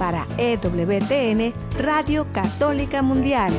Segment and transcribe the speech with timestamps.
[0.00, 3.52] para EWTN Radio Católica Mundial.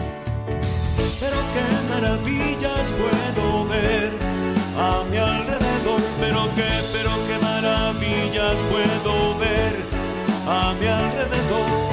[1.20, 4.12] Pero qué maravillas puedo ver
[4.76, 9.76] a mi alrededor, pero qué, pero qué maravillas puedo ver
[10.48, 11.91] a mi alrededor.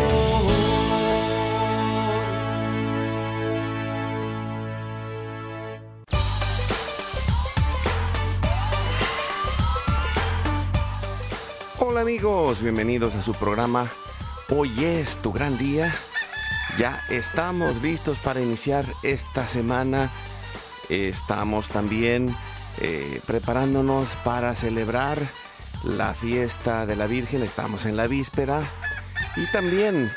[11.80, 13.90] Hola amigos, bienvenidos a su programa
[14.50, 15.94] Hoy es tu gran día.
[16.78, 20.10] Ya estamos listos para iniciar esta semana.
[20.88, 22.34] Estamos también
[22.78, 25.18] eh, preparándonos para celebrar
[25.84, 27.42] la fiesta de la Virgen.
[27.42, 28.62] Estamos en la víspera
[29.36, 30.10] y también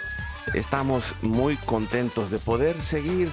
[0.53, 3.29] estamos muy contentos de poder seguir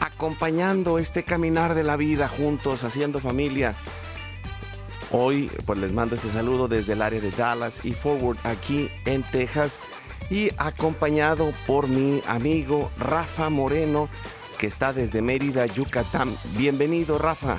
[0.00, 3.74] acompañando este caminar de la vida juntos, haciendo familia.
[5.10, 9.22] Hoy pues les mando este saludo desde el área de Dallas y Forward aquí en
[9.24, 9.78] Texas
[10.30, 14.08] y acompañado por mi amigo Rafa Moreno
[14.58, 16.34] que está desde Mérida, Yucatán.
[16.56, 17.58] Bienvenido Rafa.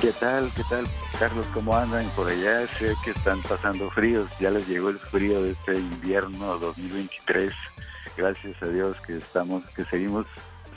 [0.00, 0.50] ¿Qué tal?
[0.56, 0.86] ¿Qué tal?
[1.18, 2.66] Carlos, ¿cómo andan por allá?
[2.78, 7.52] Sé que están pasando fríos, ya les llegó el frío de este invierno 2023.
[8.16, 10.26] Gracias a Dios que estamos, que seguimos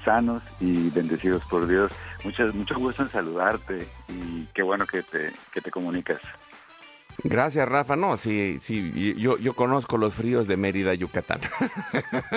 [0.05, 1.91] sanos y bendecidos por Dios.
[2.23, 6.19] Muchas, mucho gusto en saludarte y qué bueno que te, que te comunicas.
[7.23, 7.95] Gracias, Rafa.
[7.95, 11.39] No, sí, sí, yo, yo conozco los fríos de Mérida, Yucatán.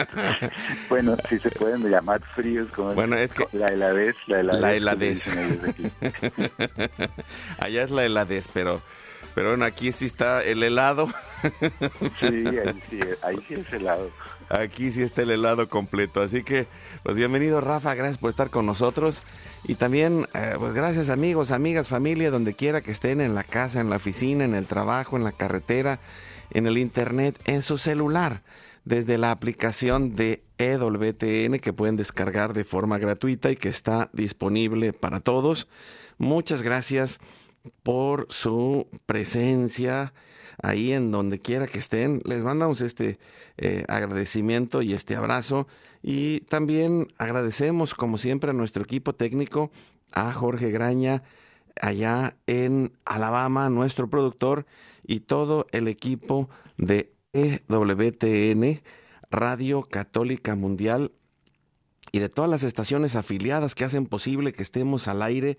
[0.88, 4.60] bueno, sí se pueden llamar fríos como bueno, es que la heladez, la heladez.
[4.60, 5.28] La heladez.
[7.58, 8.80] Allá es la heladez, pero
[9.36, 11.08] pero bueno, aquí sí está el helado.
[12.20, 14.10] sí, ahí sí, ahí sí es helado.
[14.48, 16.22] Aquí sí está el helado completo.
[16.22, 16.66] Así que,
[17.02, 19.22] pues bienvenido Rafa, gracias por estar con nosotros.
[19.68, 23.80] Y también, eh, pues gracias amigos, amigas, familia, donde quiera que estén, en la casa,
[23.80, 25.98] en la oficina, en el trabajo, en la carretera,
[26.50, 28.42] en el internet, en su celular,
[28.84, 34.92] desde la aplicación de EWTN que pueden descargar de forma gratuita y que está disponible
[34.92, 35.66] para todos.
[36.16, 37.18] Muchas gracias
[37.82, 40.12] por su presencia
[40.62, 42.20] ahí en donde quiera que estén.
[42.24, 43.18] Les mandamos este
[43.58, 45.66] eh, agradecimiento y este abrazo.
[46.08, 49.72] Y también agradecemos, como siempre, a nuestro equipo técnico,
[50.12, 51.24] a Jorge Graña,
[51.80, 54.66] allá en Alabama, nuestro productor,
[55.04, 58.82] y todo el equipo de EWTN,
[59.32, 61.10] Radio Católica Mundial,
[62.12, 65.58] y de todas las estaciones afiliadas que hacen posible que estemos al aire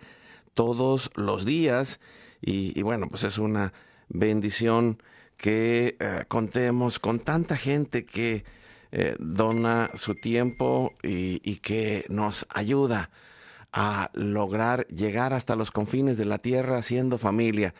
[0.53, 2.00] todos los días.
[2.40, 3.74] Y, bueno, pues es una
[4.08, 5.03] bendición
[5.35, 8.46] que eh, contemos con tanta gente que
[8.92, 13.09] eh, dona su tiempo y, que nos ayuda
[13.74, 17.74] a lograr llegar hasta los confines de la tierra siendo familia.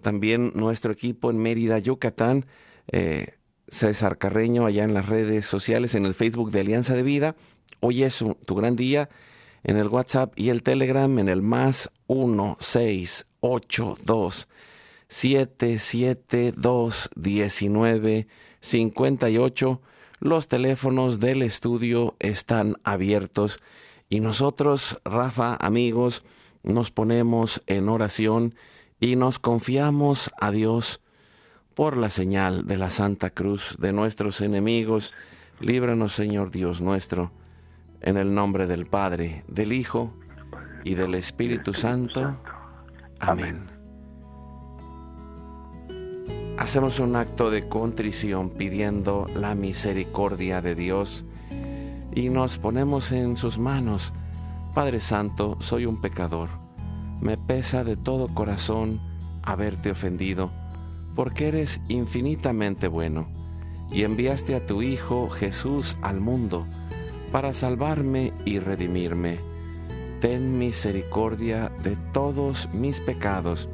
[0.00, 2.46] También nuestro equipo en Mérida, Yucatán,
[2.92, 3.34] eh,
[3.66, 7.34] César Carreño, allá en las redes sociales, en el Facebook de Alianza de Vida.
[7.80, 9.08] Hoy es tu gran día
[9.64, 14.48] en el WhatsApp y el Telegram en el más 1682
[15.08, 19.80] 772 1958.
[20.20, 23.60] Los teléfonos del estudio están abiertos
[24.08, 26.24] y nosotros, Rafa, amigos,
[26.62, 28.54] nos ponemos en oración
[29.00, 31.00] y nos confiamos a Dios
[31.74, 35.12] por la señal de la Santa Cruz de nuestros enemigos.
[35.60, 37.32] Líbranos, Señor Dios nuestro,
[38.00, 40.14] en el nombre del Padre, del Hijo
[40.84, 42.36] y del Espíritu Santo.
[43.18, 43.73] Amén.
[46.58, 51.24] Hacemos un acto de contrición pidiendo la misericordia de Dios
[52.14, 54.12] y nos ponemos en sus manos.
[54.74, 56.48] Padre Santo, soy un pecador.
[57.20, 59.00] Me pesa de todo corazón
[59.42, 60.50] haberte ofendido,
[61.14, 63.28] porque eres infinitamente bueno
[63.90, 66.66] y enviaste a tu Hijo Jesús al mundo
[67.32, 69.54] para salvarme y redimirme
[70.24, 73.68] ten misericordia de todos mis pecados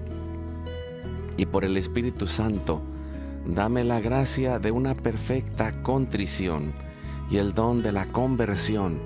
[1.40, 2.82] y por el Espíritu Santo,
[3.46, 6.74] dame la gracia de una perfecta contrición
[7.30, 8.98] y el don de la conversión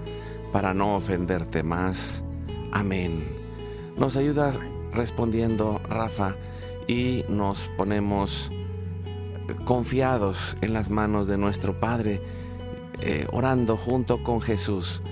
[0.53, 2.25] para no ofenderte más.
[2.73, 3.23] Amén.
[3.97, 4.53] Nos ayuda
[4.93, 6.35] respondiendo Rafa
[6.89, 8.51] y nos ponemos
[9.65, 12.21] confiados en las manos de nuestro Padre
[13.01, 15.03] eh, orando junto con Jesús.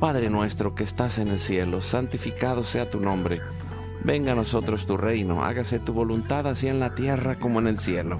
[0.00, 3.42] Padre nuestro que estás en el cielo, santificado sea tu nombre.
[4.04, 7.78] Venga a nosotros tu reino, hágase tu voluntad así en la tierra como en el
[7.78, 8.18] cielo.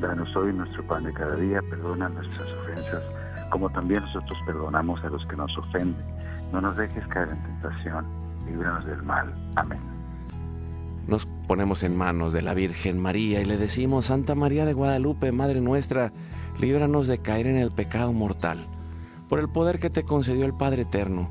[0.00, 3.02] Danos hoy nuestro pan de cada día, perdona nuestras ofensas,
[3.50, 6.04] como también nosotros perdonamos a los que nos ofenden.
[6.52, 8.04] No nos dejes caer en tentación,
[8.46, 9.32] líbranos del mal.
[9.54, 9.78] Amén.
[11.06, 15.30] Nos ponemos en manos de la Virgen María y le decimos, Santa María de Guadalupe,
[15.30, 16.12] Madre nuestra,
[16.58, 18.58] líbranos de caer en el pecado mortal.
[19.28, 21.30] Por el poder que te concedió el Padre Eterno,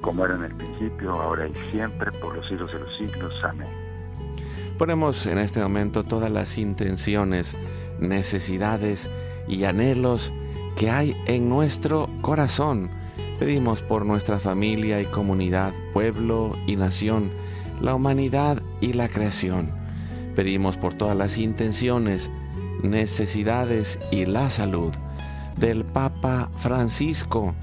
[0.00, 3.32] como era en el principio, ahora y siempre, por los siglos de los siglos.
[3.42, 3.68] Amén.
[4.78, 7.54] Ponemos en este momento todas las intenciones,
[7.98, 9.08] necesidades
[9.48, 10.32] y anhelos
[10.76, 12.90] que hay en nuestro corazón.
[13.38, 17.30] Pedimos por nuestra familia y comunidad, pueblo y nación,
[17.80, 19.72] la humanidad y la creación.
[20.36, 22.30] Pedimos por todas las intenciones,
[22.82, 24.92] necesidades y la salud
[25.56, 27.54] del Papa Francisco,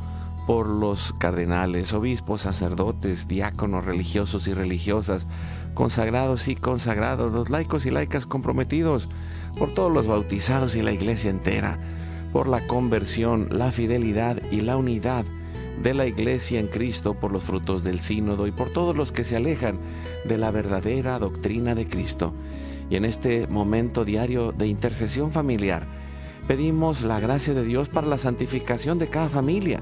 [0.45, 5.27] por los cardenales, obispos, sacerdotes, diáconos, religiosos y religiosas,
[5.73, 9.09] consagrados y consagrados, los laicos y laicas comprometidos,
[9.57, 11.79] por todos los bautizados y la iglesia entera,
[12.31, 15.25] por la conversión, la fidelidad y la unidad
[15.81, 19.23] de la iglesia en Cristo, por los frutos del sínodo y por todos los que
[19.23, 19.77] se alejan
[20.25, 22.33] de la verdadera doctrina de Cristo.
[22.89, 25.85] Y en este momento diario de intercesión familiar,
[26.47, 29.81] pedimos la gracia de Dios para la santificación de cada familia,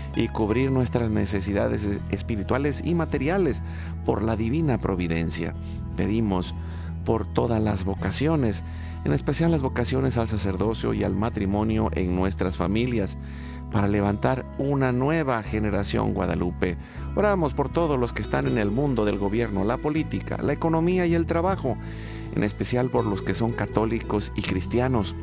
[0.15, 3.61] y cubrir nuestras necesidades espirituales y materiales
[4.05, 5.53] por la divina providencia.
[5.95, 6.53] Pedimos
[7.05, 8.61] por todas las vocaciones,
[9.05, 13.17] en especial las vocaciones al sacerdocio y al matrimonio en nuestras familias,
[13.71, 16.77] para levantar una nueva generación guadalupe.
[17.15, 21.05] Oramos por todos los que están en el mundo del gobierno, la política, la economía
[21.05, 21.77] y el trabajo,
[22.35, 25.15] en especial por los que son católicos y cristianos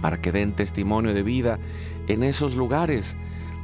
[0.00, 1.58] para que den testimonio de vida
[2.08, 3.16] en esos lugares,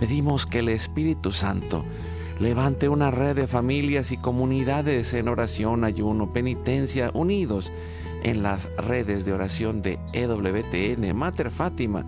[0.00, 1.84] Pedimos que el Espíritu Santo
[2.40, 7.70] levante una red de familias y comunidades en oración, ayuno, penitencia, unidos
[8.22, 12.06] en las redes de oración de EWTN, Mater Fátima,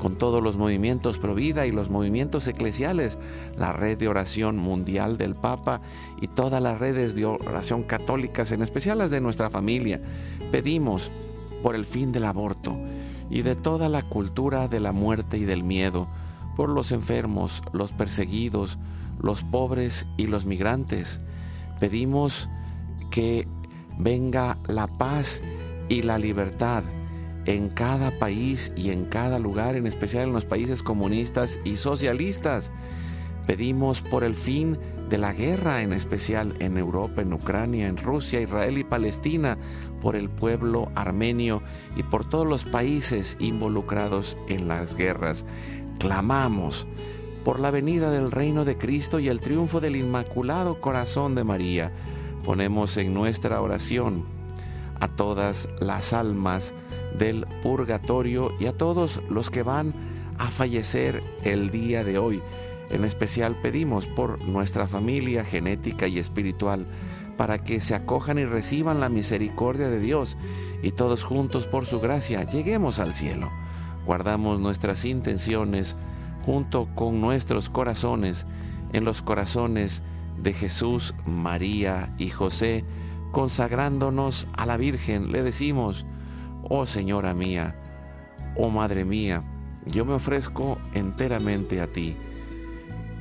[0.00, 3.18] con todos los movimientos Provida y los movimientos eclesiales,
[3.58, 5.80] la red de oración mundial del Papa
[6.20, 10.00] y todas las redes de oración católicas, en especial las de nuestra familia.
[10.52, 11.10] Pedimos
[11.60, 12.76] por el fin del aborto
[13.30, 16.06] y de toda la cultura de la muerte y del miedo,
[16.56, 18.78] por los enfermos, los perseguidos,
[19.20, 21.20] los pobres y los migrantes.
[21.80, 22.48] Pedimos
[23.10, 23.46] que
[23.98, 25.40] venga la paz
[25.88, 26.84] y la libertad
[27.44, 32.70] en cada país y en cada lugar, en especial en los países comunistas y socialistas.
[33.46, 34.78] Pedimos por el fin
[35.10, 39.58] de la guerra, en especial en Europa, en Ucrania, en Rusia, Israel y Palestina,
[40.00, 41.62] por el pueblo armenio
[41.96, 45.44] y por todos los países involucrados en las guerras.
[46.02, 46.84] Clamamos
[47.44, 51.92] por la venida del reino de Cristo y el triunfo del Inmaculado Corazón de María.
[52.44, 54.24] Ponemos en nuestra oración
[54.98, 56.74] a todas las almas
[57.16, 59.94] del purgatorio y a todos los que van
[60.38, 62.42] a fallecer el día de hoy.
[62.90, 66.84] En especial pedimos por nuestra familia genética y espiritual,
[67.36, 70.36] para que se acojan y reciban la misericordia de Dios
[70.82, 73.48] y todos juntos por su gracia lleguemos al cielo.
[74.06, 75.96] Guardamos nuestras intenciones
[76.44, 78.46] junto con nuestros corazones
[78.92, 80.02] en los corazones
[80.42, 82.84] de Jesús, María y José,
[83.30, 86.04] consagrándonos a la Virgen, le decimos,
[86.68, 87.74] oh Señora mía,
[88.56, 89.42] oh Madre mía,
[89.86, 92.16] yo me ofrezco enteramente a ti,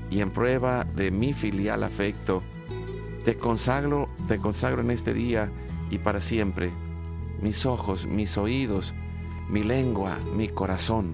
[0.10, 2.44] y en prueba de mi filial afecto,
[3.24, 5.50] te consagro, te consagro en este día
[5.90, 6.72] y para siempre,
[7.42, 8.94] mis ojos, mis oídos,
[9.52, 11.14] mi lengua, mi corazón,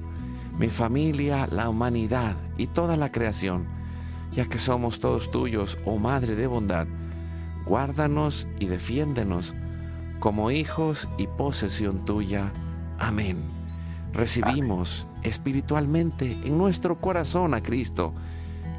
[0.60, 3.66] mi familia, la humanidad y toda la creación,
[4.32, 6.88] ya que somos todos tuyos, oh Madre de bondad,
[7.66, 9.56] guárdanos y defiéndenos
[10.20, 12.52] como hijos y posesión tuya.
[13.00, 13.38] Amén.
[14.14, 18.14] Recibimos espiritualmente en nuestro corazón a Cristo.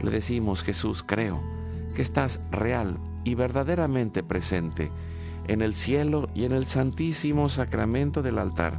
[0.03, 1.41] Le decimos, Jesús, creo
[1.95, 4.91] que estás real y verdaderamente presente
[5.49, 8.79] en el cielo y en el santísimo sacramento del altar.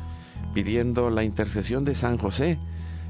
[0.53, 2.59] pidiendo la intercesión de San José,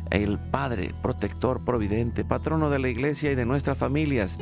[0.09, 4.37] el Padre, protector, providente, patrono de la Iglesia y de nuestras familias,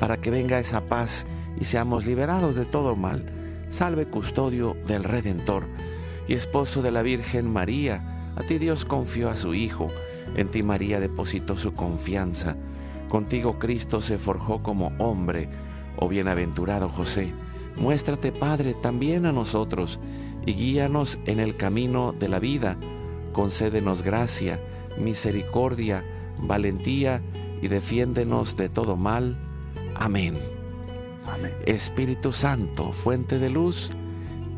[0.00, 1.26] para que venga esa paz
[1.60, 3.24] y seamos liberados de todo mal.
[3.68, 5.64] Salve custodio del Redentor
[6.26, 8.18] y esposo de la Virgen María.
[8.36, 9.88] A ti Dios confió a su Hijo,
[10.36, 12.56] en ti María depositó su confianza.
[13.08, 15.48] Contigo Cristo se forjó como hombre,
[15.98, 17.30] oh bienaventurado José.
[17.76, 19.98] Muéstrate, Padre, también a nosotros
[20.46, 22.76] y guíanos en el camino de la vida.
[23.32, 24.60] Concédenos gracia,
[24.98, 26.04] misericordia,
[26.38, 27.20] valentía
[27.60, 29.36] y defiéndenos de todo mal.
[29.94, 30.36] Amén.
[31.66, 33.90] Espíritu Santo, fuente de luz,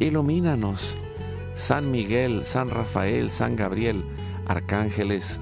[0.01, 0.97] ilumínanos.
[1.57, 4.05] San Miguel, San Rafael, San Gabriel,
[4.47, 5.39] arcángeles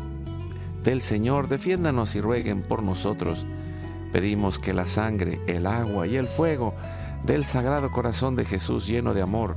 [0.84, 3.46] del Señor, defiéndanos y rueguen por nosotros.
[4.12, 6.74] Pedimos que la sangre, el agua y el fuego
[7.24, 9.56] del Sagrado Corazón de Jesús lleno de amor,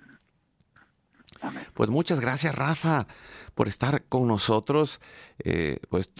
[1.73, 3.07] Pues muchas gracias, Rafa,
[3.55, 5.01] por estar con nosotros.
[5.39, 6.11] Eh, pues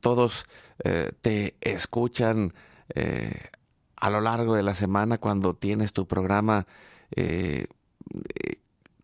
[0.00, 0.44] todos
[0.84, 2.52] eh, te escuchan
[2.94, 3.48] eh,
[3.96, 6.66] a lo largo de la semana cuando tienes tu programa.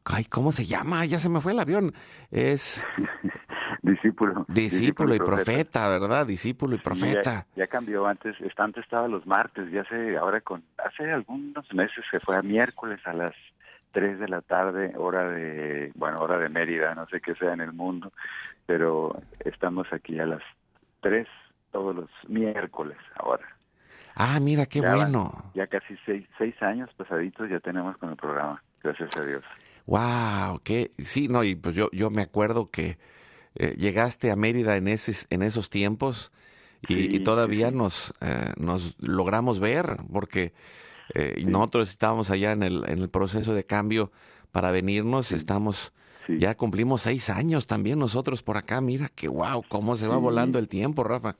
[0.04, 1.04] ay, ¿cómo se llama?
[1.04, 1.92] Ya se me fue el avión.
[2.30, 2.84] Es
[3.82, 4.46] discípulo.
[4.48, 5.88] Discípulo y profeta.
[5.88, 6.26] ¿verdad?
[6.26, 7.46] Discípulo y profeta.
[7.56, 12.20] ya, cambió antes, antes estaba los martes, ya sé, ahora con, hace algunos meses se
[12.20, 13.34] fue a miércoles a las
[13.96, 17.62] 3 de la tarde, hora de, bueno, hora de Mérida, no sé qué sea en
[17.62, 18.12] el mundo,
[18.66, 20.42] pero estamos aquí a las
[21.00, 21.26] 3
[21.72, 23.46] todos los miércoles ahora.
[24.14, 25.50] Ah, mira, qué bueno.
[25.54, 29.42] ya casi seis, seis años pasaditos ya tenemos con el programa, gracias a Dios.
[29.86, 32.98] Wow, que sí, no, y pues yo, yo me acuerdo que
[33.54, 36.30] eh, llegaste a Mérida en, ese, en esos tiempos
[36.86, 40.52] y, todavía nos, eh, nos logramos ver, porque
[41.14, 44.10] eh, nosotros estábamos allá en el, en el proceso de cambio
[44.52, 45.92] para venirnos, estamos,
[46.28, 50.58] ya cumplimos seis años también nosotros por acá, mira que wow, cómo se va volando
[50.58, 51.36] el tiempo, Rafa.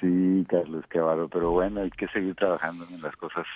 [0.00, 3.46] Sí, Carlos, qué barro, pero bueno, hay que seguir trabajando en las cosas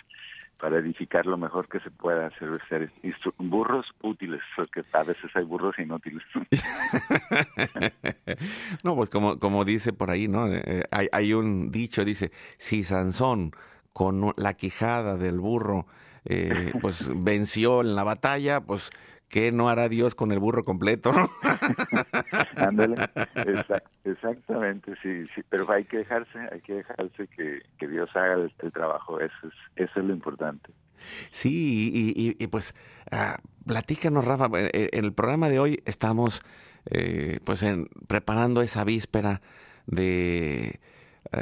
[0.59, 2.93] para edificar lo mejor que se pueda hacer, ser
[3.39, 6.23] burros útiles, porque a veces hay burros inútiles.
[8.85, 10.49] no, pues como, como dice por ahí, ¿no?
[10.49, 13.53] Eh, hay, hay un dicho, dice, si Sansón
[13.93, 15.87] con la quijada del burro,
[16.25, 18.91] eh, pues venció en la batalla, pues
[19.29, 21.13] ¿qué no hará Dios con el burro completo?
[22.57, 22.97] Ándale,
[24.05, 28.73] exactamente, sí, sí, pero hay que dejarse, hay que dejarse que, que Dios haga el,
[28.73, 30.73] trabajo, eso es, eso es lo importante.
[31.31, 32.75] Sí, y, pues
[33.11, 36.43] uh, platícanos, Rafa, eh, eh, en el programa de hoy estamos
[36.87, 39.41] eh, pues en, preparando esa víspera
[39.87, 40.81] de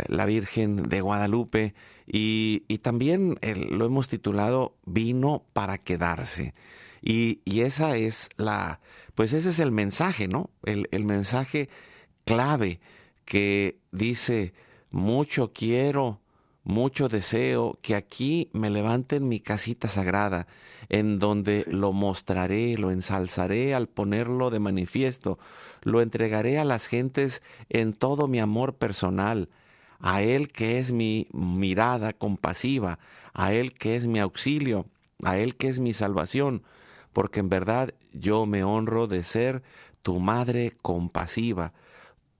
[0.08, 1.74] la Virgen de Guadalupe
[2.06, 3.38] y, también
[3.70, 6.54] lo hemos titulado Vino para quedarse.
[7.02, 8.80] Y, esa es la,
[9.14, 10.50] pues ese es el mensaje, ¿no?
[10.64, 11.68] El, el mensaje
[12.24, 12.80] clave
[13.24, 14.52] que dice,
[14.90, 16.20] mucho quiero,
[16.64, 20.46] mucho deseo que aquí me levanten mi casita sagrada,
[20.88, 25.38] en donde lo mostraré, lo ensalzaré al ponerlo de manifiesto,
[25.82, 29.48] lo entregaré a las gentes en todo mi amor personal,
[30.00, 32.98] a Él que es mi mirada compasiva,
[33.34, 34.86] a Él que es mi auxilio,
[35.22, 36.62] a Él que es mi salvación,
[37.12, 39.62] porque en verdad yo me honro de ser
[40.02, 41.72] tu madre compasiva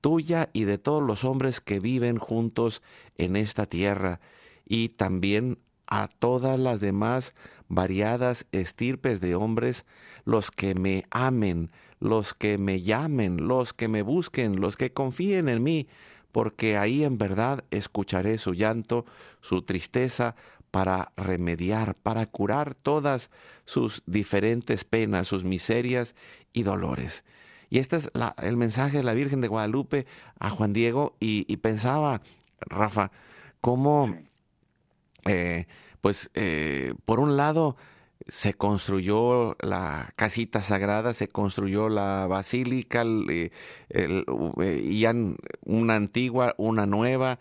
[0.01, 2.83] tuya y de todos los hombres que viven juntos
[3.17, 4.21] en esta tierra,
[4.65, 7.35] y también a todas las demás
[7.69, 9.85] variadas estirpes de hombres,
[10.25, 15.49] los que me amen, los que me llamen, los que me busquen, los que confíen
[15.49, 15.89] en mí,
[16.33, 19.07] porque ahí en verdad escucharé su llanto,
[19.41, 20.35] su tristeza,
[20.71, 23.31] para remediar, para curar todas
[23.65, 26.15] sus diferentes penas, sus miserias
[26.53, 27.25] y dolores.
[27.71, 30.07] Y este es el mensaje de la Virgen de Guadalupe
[30.39, 32.23] a Juan Diego y, pensaba,
[32.61, 33.11] Rafa,
[33.61, 34.17] cómo,
[35.27, 35.67] eh,
[36.01, 37.77] pues, eh, por un lado,
[38.29, 43.51] se construyó la casita sagrada, se construyó la basílica, eh,
[44.85, 45.05] y
[45.65, 47.39] una antigua, una nueva.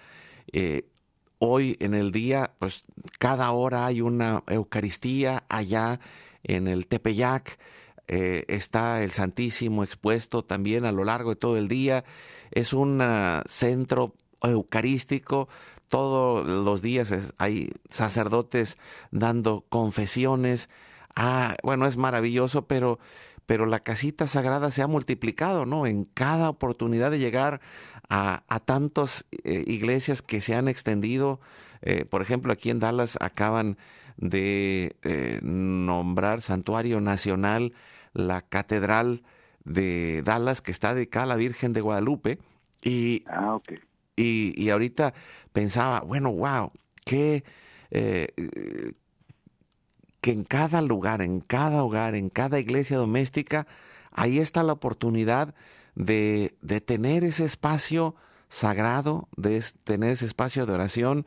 [1.40, 2.84] hoy en el día, pues
[3.20, 6.00] cada hora hay una Eucaristía allá
[6.44, 7.60] en el Tepeyac.
[8.08, 12.06] Eh, está el Santísimo expuesto también a lo largo de todo el día.
[12.52, 15.50] Es un ah, centro eucarístico.
[15.90, 18.78] Todos los días hay sacerdotes
[19.12, 20.70] dando confesiones.
[21.16, 23.00] Ah, bueno, es maravilloso, pero,
[23.46, 25.86] pero la casita sagrada se ha multiplicado, ¿no?
[25.86, 27.62] En cada oportunidad de llegar
[28.10, 31.40] a, tantas eh, iglesias que se han extendido.
[31.82, 33.78] Eh, por ejemplo, aquí en Dallas acaban
[34.18, 34.96] de
[35.44, 37.74] nombrar Santuario Nacional
[38.14, 39.22] la catedral
[39.64, 42.40] de Dallas que está dedicada a la Virgen de Guadalupe.
[42.82, 43.58] Y, ah,
[44.18, 45.14] y, ahorita
[45.54, 46.72] pensaba, bueno, wow,
[47.06, 47.44] que,
[47.92, 48.28] eh,
[50.22, 53.68] que en cada lugar, en cada hogar, en cada iglesia doméstica,
[54.12, 55.54] ahí está la oportunidad
[55.96, 58.16] de, de tener ese espacio
[58.50, 61.26] sagrado, de tener ese espacio de oración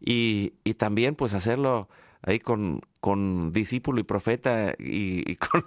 [0.00, 1.88] y, y también pues hacerlo
[2.22, 5.64] ahí con, con discípulo y profeta y, con,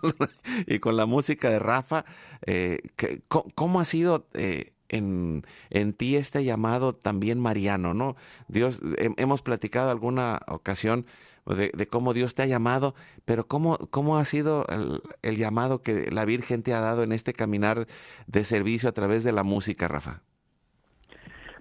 [0.68, 2.06] y con, la música de Rafa.
[2.46, 2.80] Eh,
[3.28, 7.94] ¿Cómo ha sido eh, en, en, ti este llamado también mariano?
[7.94, 8.16] ¿no?
[8.48, 11.06] Dios, hemos platicado alguna ocasión
[11.46, 16.10] de, cómo Dios te ha llamado, pero ¿cómo, cómo ha sido el, el, llamado que
[16.12, 17.86] la Virgen te ha dado en este caminar
[18.28, 20.22] de servicio a través de la música, Rafa?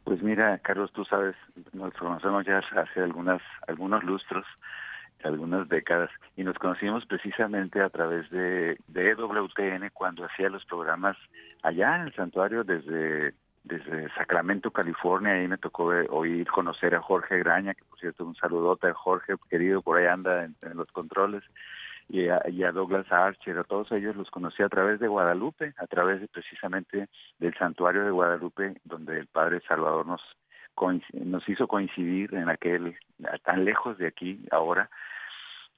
[0.04, 1.36] Pues mira, Carlos, tú sabes,
[1.72, 4.44] nos conocemos ya hace algunas, algunos lustros,
[5.22, 11.16] algunas décadas, y nos conocimos precisamente a través de, de EWTN cuando hacía los programas
[11.62, 17.38] allá en el santuario desde, desde Sacramento, California, ahí me tocó oír conocer a Jorge
[17.38, 21.42] Graña, que por cierto un saludote a Jorge, querido, por ahí anda en, los controles,
[22.08, 26.20] y a, Douglas Archer, a todos ellos los conocí a través de Guadalupe, a través
[26.20, 30.20] de, precisamente del santuario de Guadalupe, donde el Padre Salvador nos
[31.12, 32.96] nos hizo coincidir en aquel
[33.44, 34.88] tan lejos de aquí ahora.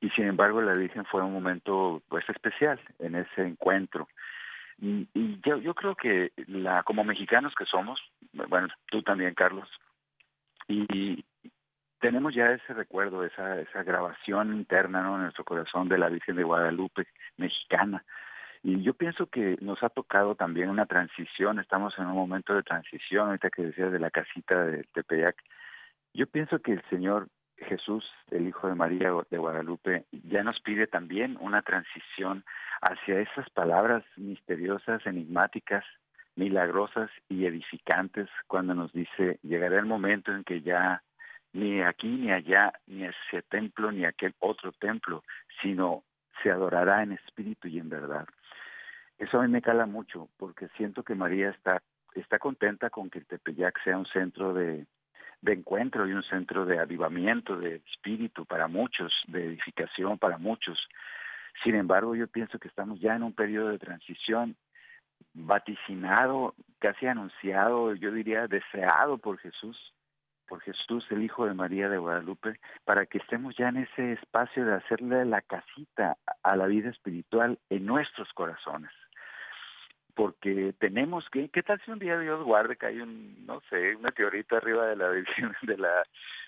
[0.01, 4.09] Y sin embargo la Virgen fue un momento pues especial en ese encuentro
[4.79, 5.09] y,
[5.45, 8.01] yo creo que la como mexicanos que somos
[8.33, 9.69] bueno tú también Carlos
[10.69, 11.25] y
[12.01, 15.17] tenemos ya ese recuerdo esa esa grabación interna ¿no?
[15.17, 17.07] en nuestro corazón de la Virgen de Guadalupe
[17.37, 18.05] mexicana
[18.67, 22.63] y yo pienso que nos ha tocado también una transición, estamos en un momento de
[22.63, 25.37] transición, ahorita que decías de la casita de Tepeyac.
[26.15, 30.87] Yo pienso que el Señor Jesús, el Hijo de María de Guadalupe, ya nos pide
[30.87, 32.45] también una transición
[32.81, 35.85] hacia esas palabras misteriosas, enigmáticas,
[36.37, 41.03] milagrosas y edificantes, cuando nos dice, llegará el momento en que ya
[41.53, 45.23] ni aquí ni allá, ni ese templo, ni aquel otro templo,
[45.63, 46.03] sino
[46.43, 48.27] se adorará en espíritu y en verdad.
[49.19, 51.81] Eso a mí me cala mucho porque siento que María está,
[52.15, 54.87] está contenta con que el Tepeyac sea un centro de,
[55.45, 60.79] de encuentro y un centro de avivamiento de espíritu para muchos, de edificación para muchos.
[61.63, 64.57] Sin embargo, yo pienso que estamos ya en un periodo de transición
[65.35, 69.77] vaticinado, casi anunciado, yo diría deseado por Jesús,
[70.49, 74.65] por Jesús, el Hijo de María de Guadalupe, para que estemos ya en ese espacio
[74.65, 78.91] de hacerle la casita a la vida espiritual en nuestros corazones
[80.15, 83.97] porque tenemos que, ¿qué tal si un día Dios guarde que hay un, no sé,
[83.97, 85.11] una teorita arriba de la
[85.63, 86.05] de la,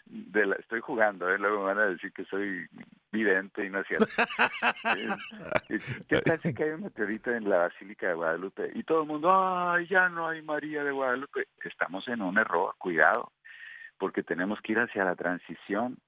[0.07, 1.39] de la, estoy jugando, ¿eh?
[1.39, 2.67] luego me van a decir que soy
[3.11, 4.07] vidente y no es cierto.
[6.09, 9.09] ¿Qué tal si que hay una teorita en la Basílica de Guadalupe y todo el
[9.09, 11.49] mundo, ay, ya no hay María de Guadalupe?
[11.65, 13.33] Estamos en un error, cuidado,
[13.99, 15.99] porque tenemos que ir hacia la transición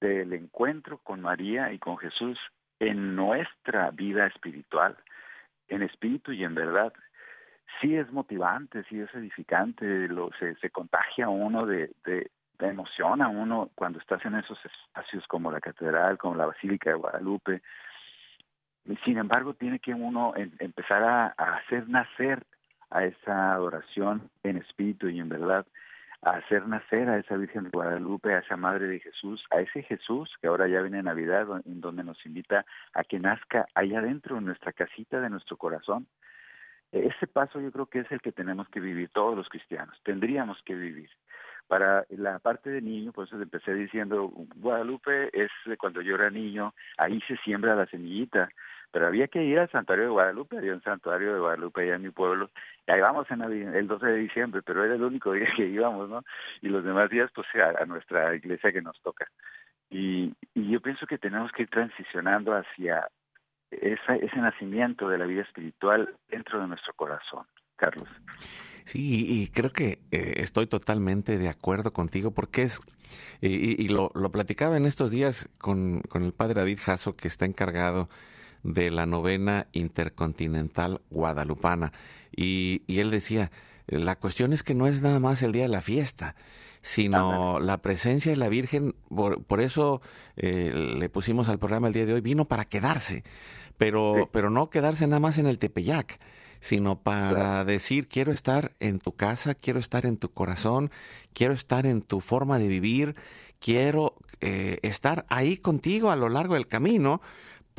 [0.00, 2.38] del encuentro con María y con Jesús
[2.78, 4.96] en nuestra vida espiritual
[5.70, 6.92] en espíritu y en verdad.
[7.80, 13.28] Sí es motivante, sí es edificante, lo, se, se contagia uno de, de, emoción a
[13.28, 17.62] uno cuando estás en esos espacios como la catedral, como la Basílica de Guadalupe.
[19.02, 22.44] Sin embargo, tiene que uno empezar a, hacer nacer
[22.90, 25.64] a esa adoración en espíritu y en verdad,
[26.22, 29.82] a hacer nacer a esa Virgen de Guadalupe, a esa Madre de Jesús, a ese
[29.82, 34.36] Jesús que ahora ya viene Navidad, en donde nos invita a que nazca allá adentro,
[34.36, 36.06] en nuestra casita de nuestro corazón.
[36.92, 40.60] Ese paso yo creo que es el que tenemos que vivir todos los cristianos, tendríamos
[40.64, 41.08] que vivir.
[41.68, 46.74] Para la parte de niño, por eso empecé diciendo, Guadalupe es cuando yo era niño,
[46.98, 48.48] ahí se siembra la semillita,
[48.90, 52.02] pero había que ir al santuario de Guadalupe, había un santuario de Guadalupe allá en
[52.02, 52.50] mi pueblo,
[52.86, 56.08] y ahí vamos en el 12 de diciembre, pero era el único día que íbamos,
[56.08, 56.22] ¿no?
[56.60, 59.26] Y los demás días, pues a, nuestra iglesia que nos toca.
[59.90, 63.08] Y, y yo pienso que tenemos que ir transicionando hacia
[63.70, 68.08] esa, ese nacimiento de la vida espiritual dentro de nuestro corazón, Carlos.
[68.84, 72.80] Sí, y creo que eh, estoy totalmente de acuerdo contigo porque es,
[73.40, 77.44] y, lo, lo, platicaba en estos días con, con el padre David Jasso, que está
[77.44, 78.08] encargado
[78.62, 81.92] de la novena intercontinental guadalupana.
[82.34, 83.50] Y, él decía,
[83.86, 86.36] la cuestión es que no es nada más el día de la fiesta,
[86.82, 90.00] sino la presencia de la Virgen, por, eso
[90.36, 93.24] eh, le pusimos al programa el día de hoy, vino para quedarse,
[93.76, 96.18] pero, pero no quedarse nada más en el Tepeyac,
[96.60, 100.90] sino para decir, quiero estar en tu casa, quiero estar en tu corazón,
[101.32, 103.16] quiero estar en tu forma de vivir,
[103.58, 107.20] quiero eh, estar ahí contigo a lo largo del camino,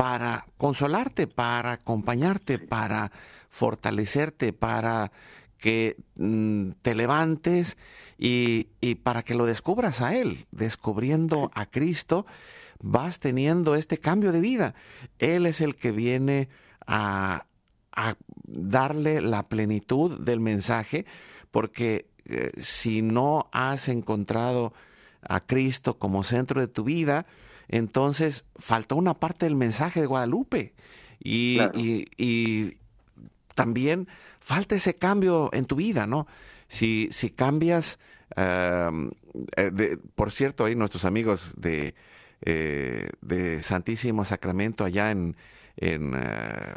[0.01, 3.11] para consolarte, para acompañarte, para
[3.51, 5.11] fortalecerte, para
[5.59, 7.77] que mm, te levantes
[8.17, 8.63] y,
[9.03, 10.47] para que lo descubras a Él.
[10.49, 12.25] Descubriendo a Cristo,
[12.81, 14.73] vas teniendo este cambio de vida.
[15.19, 16.49] Él es el que viene
[16.87, 17.45] a,
[18.47, 21.05] darle la plenitud del mensaje,
[21.51, 24.73] porque eh, si no has encontrado
[25.21, 27.27] a Cristo como centro de tu vida,
[27.71, 30.73] entonces faltó una parte del mensaje de Guadalupe.
[31.23, 31.59] Y,
[32.17, 32.77] y,
[33.55, 34.07] también
[34.39, 36.25] falta ese cambio en tu vida, ¿no?
[36.67, 37.99] Si, si cambias,
[38.35, 38.89] eh,
[40.15, 41.95] por cierto, ahí nuestros amigos de,
[42.41, 45.35] eh, de Santísimo Sacramento allá en,
[45.75, 46.73] en eh,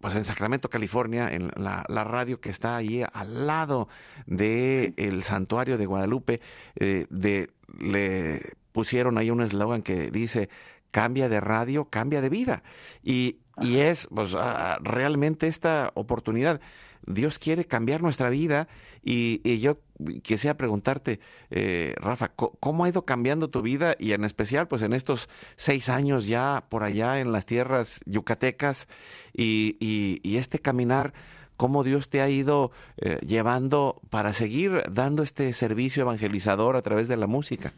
[0.00, 3.88] pues en Sacramento, California, en la, radio que está ahí al lado
[4.26, 6.40] del el santuario de Guadalupe,
[6.76, 10.50] de, le pusieron ahí un eslogan que dice,
[10.90, 12.62] cambia de radio, cambia de vida.
[13.02, 14.36] Y, y es pues,
[14.82, 16.60] realmente esta oportunidad.
[17.06, 18.68] Dios quiere cambiar nuestra vida
[19.02, 19.78] y, yo
[20.22, 24.92] quisiera preguntarte, eh, Rafa, ¿cómo ha ido cambiando tu vida y en especial pues en
[24.92, 28.88] estos seis años ya por allá en las tierras yucatecas
[29.32, 31.14] y, y, este caminar,
[31.56, 37.08] cómo Dios te ha ido eh, llevando para seguir dando este servicio evangelizador a través
[37.08, 37.72] de la música?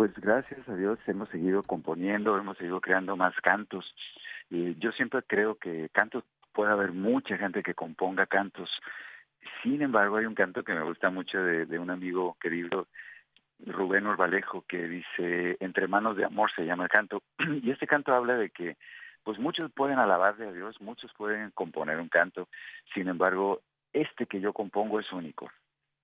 [0.00, 3.84] Pues gracias a Dios hemos seguido componiendo, hemos seguido creando más cantos.
[4.48, 8.70] Y yo siempre creo que cantos, puede haber mucha gente que componga cantos.
[9.62, 12.88] Sin embargo, hay un canto que me gusta mucho de, un amigo querido,
[13.58, 17.22] Rubén Orbalejo, que dice, Entre manos de amor se llama el canto.
[17.62, 18.78] Y este canto habla de que
[19.22, 22.48] pues muchos pueden alabarle a Dios, muchos pueden componer un canto.
[22.94, 23.60] Sin embargo,
[23.92, 25.50] este que yo compongo es único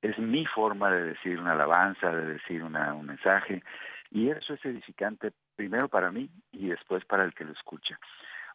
[0.02, 3.62] es mi forma de decir una alabanza, de decir una, un mensaje,
[4.10, 7.98] y eso es edificante primero para mí y después para el que lo escucha.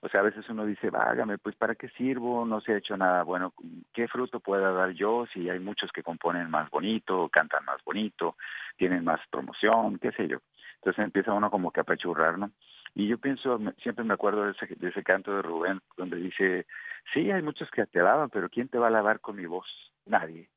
[0.04, 2.44] O sea, a veces uno dice, vágame, pues ¿para qué sirvo?
[2.44, 3.22] No se ha hecho nada.
[3.22, 3.54] Bueno,
[3.94, 8.36] ¿qué fruto pueda dar yo si hay muchos que componen más bonito, cantan más bonito,
[8.78, 10.40] tienen más promoción, qué sé yo?
[10.76, 12.50] Entonces empieza uno como que a pechurrar, ¿no?
[12.96, 16.66] Y yo pienso, siempre me acuerdo de ese, de ese canto de Rubén, donde dice,
[17.14, 19.68] sí, hay muchos que te alaban, pero ¿quién te va a alabar con mi voz?
[20.08, 20.50] Nadie.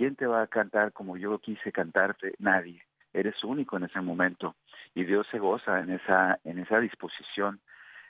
[0.00, 2.32] ¿Quién te va a cantar como yo quise cantarte?
[2.38, 2.82] Nadie.
[3.12, 4.56] eres único en ese momento
[4.94, 7.60] y Dios se goza en esa, en esa disposición.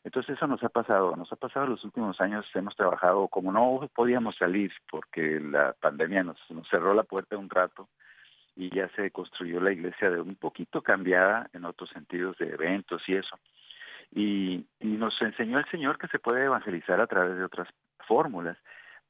[0.04, 3.90] Entonces eso nos ha pasado, nos ha pasado los últimos años, hemos trabajado como no
[3.92, 7.88] podíamos salir porque la pandemia nos, nos cerró la puerta un rato
[8.54, 13.02] y ya se construyó la iglesia de un poquito cambiada en otros sentidos de eventos
[13.08, 13.36] y eso.
[14.12, 17.66] Y, y nos enseñó el Señor que se puede evangelizar a través de otras
[18.06, 18.56] fórmulas,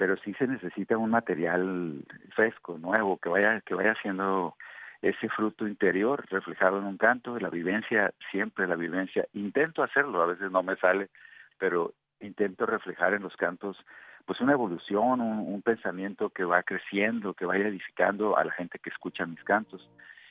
[0.00, 2.02] pero sí se necesita un material
[2.34, 4.56] fresco, nuevo, que vaya, que vaya siendo
[5.02, 9.26] ese fruto interior reflejado en un canto, la vivencia, siempre la vivencia.
[9.34, 11.10] Intento hacerlo, a veces no me sale,
[11.58, 13.76] pero intento reflejar en los cantos
[14.24, 18.88] pues una evolución, un, pensamiento que va creciendo, que vaya edificando a la gente que
[18.88, 19.86] escucha mis cantos.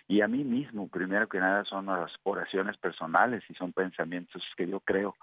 [0.08, 4.68] Y a mí mismo, primero que nada, son las oraciones personales y son pensamientos que
[4.68, 5.16] yo creo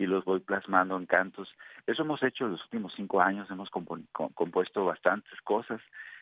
[0.00, 1.54] y los voy plasmando en cantos.
[1.86, 5.80] Eso hemos hecho los últimos cinco años, hemos compuesto bastantes cosas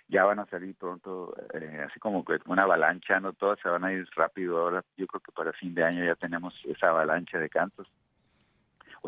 [0.09, 3.93] ya van a salir pronto, eh, así como una avalancha, no todas se van a
[3.93, 4.83] ir rápido ahora.
[4.97, 7.87] Yo creo que para fin de año ya tenemos esa avalancha de cantos.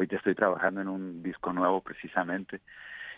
[0.08, 2.60] Te estoy trabajando en un disco nuevo precisamente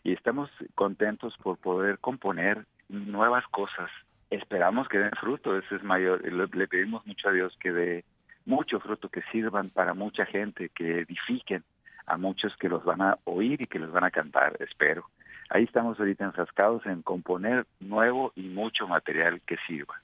[0.02, 3.90] y estamos contentos por poder componer nuevas cosas.
[4.30, 6.20] Esperamos que den fruto, ese es mayor.
[6.24, 8.04] Le, le pedimos mucho a Dios que dé
[8.44, 11.62] mucho fruto, que sirvan para mucha gente, que edifiquen
[12.06, 15.06] a muchos que los van a oír y que los van a cantar, espero
[15.52, 20.00] ahí estamos ahorita enfrascados en componer nuevo y mucho material que sirva.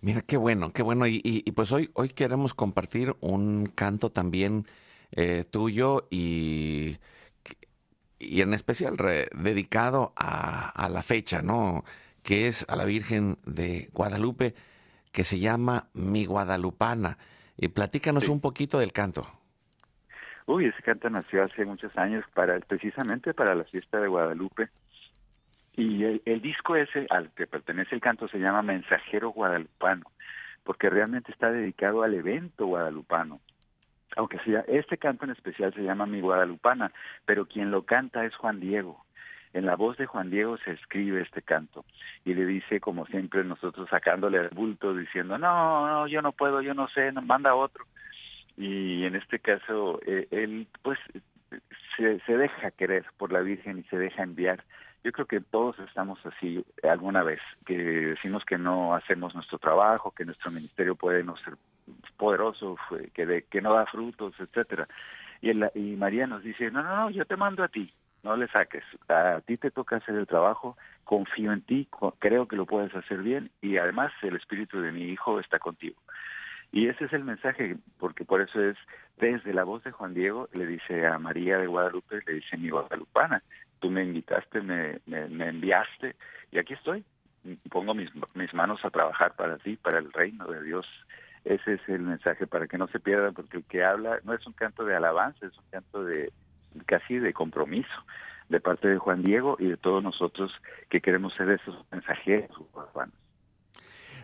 [0.00, 1.06] Mira, qué bueno, qué bueno.
[1.06, 4.66] Y, pues hoy, hoy queremos compartir un canto también
[5.12, 6.98] eh, tuyo y,
[8.18, 8.96] y en especial
[9.32, 11.84] dedicado a, la fecha, ¿no?
[12.22, 14.54] Que es a la Virgen de Guadalupe,
[15.14, 17.16] que se llama Mi Guadalupana.
[17.56, 19.26] Y platícanos un poquito del canto.
[20.46, 24.68] Uy, ese canto nació hace muchos años para precisamente para la fiesta de Guadalupe.
[25.76, 30.10] Y el, disco ese al que pertenece el canto se llama Mensajero Guadalupano,
[30.64, 33.40] porque realmente está dedicado al evento guadalupano.
[34.16, 36.92] Aunque sea, este canto en especial se llama Mi Guadalupana,
[37.24, 39.03] pero quien lo canta es Juan Diego.
[39.54, 41.84] En la voz de Juan Diego se escribe este canto
[42.24, 46.60] y le dice, como siempre, nosotros sacándole el bulto, diciendo, no, no, yo no puedo,
[46.60, 47.86] yo no sé, manda otro
[48.56, 50.98] y en este caso eh, él pues
[51.96, 54.64] se, se deja querer por la Virgen y se deja enviar.
[55.02, 60.12] Yo creo que todos estamos así alguna vez, que decimos que no hacemos nuestro trabajo,
[60.12, 61.54] que nuestro ministerio puede no ser
[62.16, 62.76] poderoso,
[63.12, 64.88] que, de, que no da frutos, etcétera.
[65.42, 67.92] Y, y María nos dice, no, no, no, yo te mando a ti,
[68.24, 72.56] no le saques, a ti te toca hacer el trabajo, confío en ti, creo que
[72.56, 75.96] lo puedes hacer bien y además el espíritu de mi hijo está contigo.
[76.72, 78.76] Y ese es el mensaje, porque por eso es
[79.18, 82.70] desde la voz de Juan Diego, le dice a María de Guadalupe, le dice mi
[82.70, 83.42] guadalupana,
[83.78, 86.16] tú me invitaste, me, me, enviaste
[86.50, 87.04] y aquí estoy.
[87.70, 90.86] Pongo mis, mis manos a trabajar para ti, para el reino de Dios.
[91.44, 94.44] Ese es el mensaje para que no se pierda, porque el que habla no es
[94.46, 96.32] un canto de alabanza, es un canto de
[96.86, 97.92] casi de compromiso
[98.48, 100.52] de parte de Juan Diego y de todos nosotros
[100.90, 103.14] que queremos ser esos mensajeros urbanos.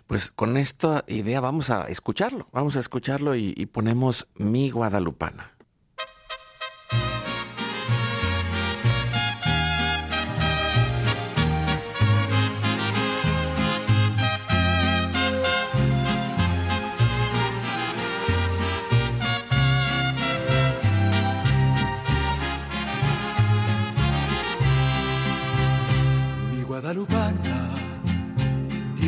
[0.07, 5.53] Pues con esta idea vamos a escucharlo, vamos a escucharlo y, y ponemos mi guadalupana.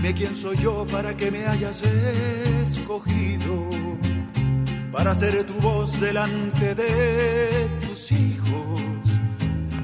[0.02, 3.70] Dime quién soy yo para que me hayas escogido,
[4.90, 8.82] para ser tu voz delante de tus hijos.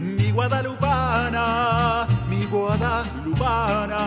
[0.00, 4.00] Mi guadalupana, mi guadalupana,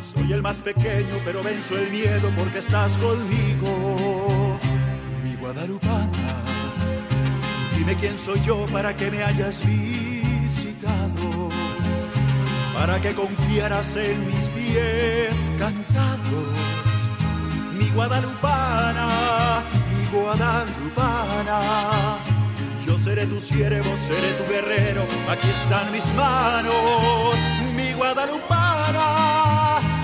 [0.00, 4.60] soy el más pequeño pero venzo el miedo porque estás conmigo.
[5.24, 6.44] Mi guadalupana,
[7.76, 11.50] dime quién soy yo para que me hayas visitado
[12.80, 16.48] para que confiaras en mis pies cansados.
[17.78, 19.06] Mi guadalupana,
[19.90, 21.58] mi guadalupana.
[22.84, 27.36] Yo seré tu siervo, seré tu guerrero, aquí están mis manos.
[27.76, 29.06] Mi guadalupana,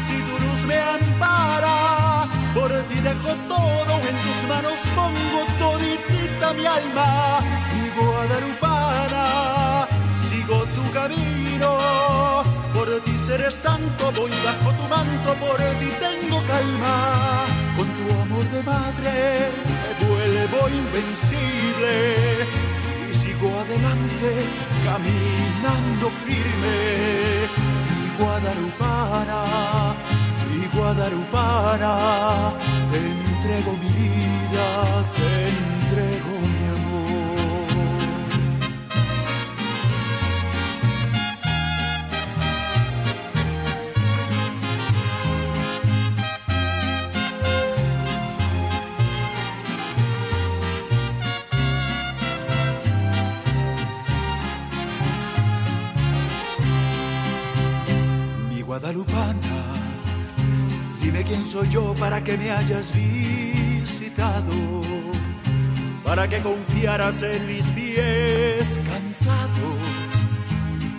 [0.06, 6.66] si tu luz me ampara, por ti dejo todo, en tus manos pongo toditita mi
[6.66, 7.40] alma.
[7.74, 8.75] Mi guadalupana,
[13.26, 16.96] seré santo, voy bajo tu manto, por ti tengo calma.
[17.76, 19.12] Con tu amor de madre
[19.82, 21.94] me vuelvo invencible
[23.08, 24.30] y sigo adelante
[24.86, 26.78] caminando firme.
[27.88, 29.40] Mi guadalupana,
[30.48, 31.92] mi guadalupana,
[32.90, 34.66] te entrego mi vida,
[35.16, 35.65] te entrego
[58.78, 59.56] guadalupana,
[61.00, 64.52] dime quién soy yo para que me hayas visitado,
[66.04, 70.12] para que confiaras en mis pies cansados.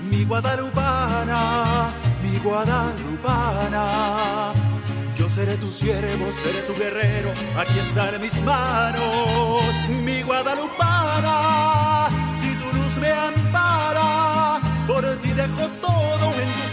[0.09, 3.83] Mi guadalupana, mi guadalupana,
[5.15, 9.61] yo seré tu siervo, seré tu guerrero, aquí están mis manos.
[10.03, 12.07] Mi guadalupana,
[12.41, 16.16] si tu luz me ampara, por ti dejo todo,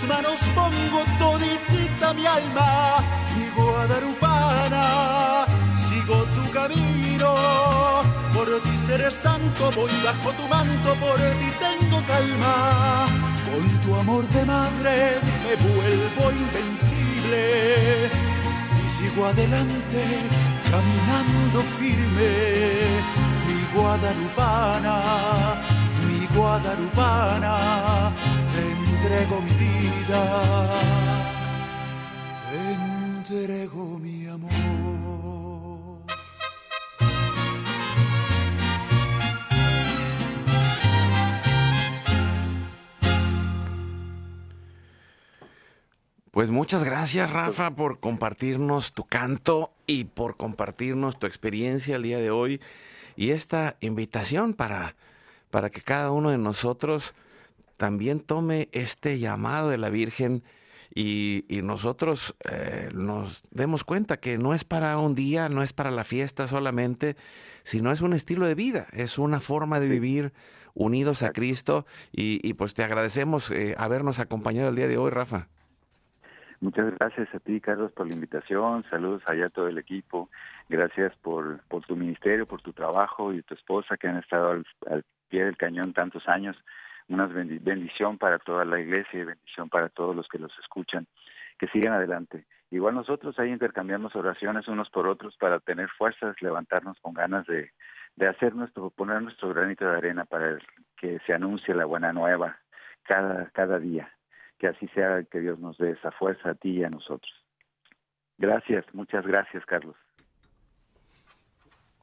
[0.07, 3.03] manos pongo toditita mi alma.
[3.37, 4.85] Mi guadalupana,
[5.85, 7.35] sigo tu camino,
[8.33, 13.07] por ti seré santo, voy bajo tu manto, por ti tengo calma.
[13.51, 14.97] Con tu amor de madre
[15.45, 17.43] me vuelvo invencible
[18.85, 20.03] y sigo adelante
[20.71, 22.31] caminando firme.
[23.47, 24.97] Mi guadalupana,
[26.07, 28.13] mi guadalupana,
[29.15, 30.81] entrego mi vida,
[32.53, 34.51] entrego mi amor.
[46.33, 52.19] Pues muchas gracias, Rafa, por compartirnos tu canto y por compartirnos tu experiencia el día
[52.19, 52.61] de hoy
[53.15, 54.97] y esta invitación para,
[55.51, 57.15] para que cada uno de nosotros
[57.77, 60.43] también tome este llamado de la Virgen
[60.95, 65.73] y, y nosotros eh, nos demos cuenta que no es para un día, no es
[65.73, 67.17] para la fiesta solamente,
[67.65, 70.33] sino es un estilo de vida, es una forma de vivir
[70.75, 75.11] unidos a Cristo y, y pues te agradecemos eh, habernos acompañado el día de hoy,
[75.11, 75.49] Rafa.
[76.61, 78.85] Muchas gracias a ti, Carlos, por la invitación.
[78.89, 80.31] Saludos allá a todo el equipo.
[80.69, 84.67] Gracias por, por tu ministerio, por tu trabajo y tu esposa que han estado al,
[84.89, 86.57] al pie del cañón tantos años.
[87.09, 91.07] Una bendición para toda la iglesia y bendición para todos los que los escuchan.
[91.59, 92.47] Que sigan adelante.
[92.71, 97.71] Igual nosotros ahí intercambiamos oraciones unos por otros para tener fuerzas, levantarnos con ganas de,
[98.17, 100.59] de hacer nuestro, poner nuestro granito de arena para
[100.97, 102.59] que se anuncie la buena nueva
[103.05, 104.11] cada, cada día
[104.59, 107.33] que así sea, que Dios nos dé esa fuerza a ti y a nosotros.
[108.39, 109.97] Gracias, muchas gracias, Carlos.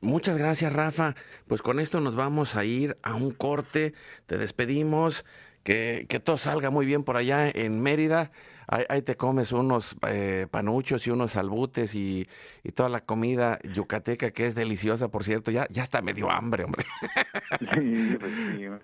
[0.02, 1.16] Muchas gracias, Rafa.
[1.48, 3.94] Pues con esto nos vamos a ir a un corte.
[4.26, 5.26] Te despedimos.
[5.64, 8.32] Que, que todo salga muy bien por allá en Mérida.
[8.68, 12.28] Ahí, ahí te comes unos eh, panuchos y unos albutes y,
[12.64, 15.52] y, toda la comida yucateca que es deliciosa, por cierto.
[15.52, 16.84] Ya, ya está medio hambre, hombre.
[17.60, 18.80] Sí, pues sí, un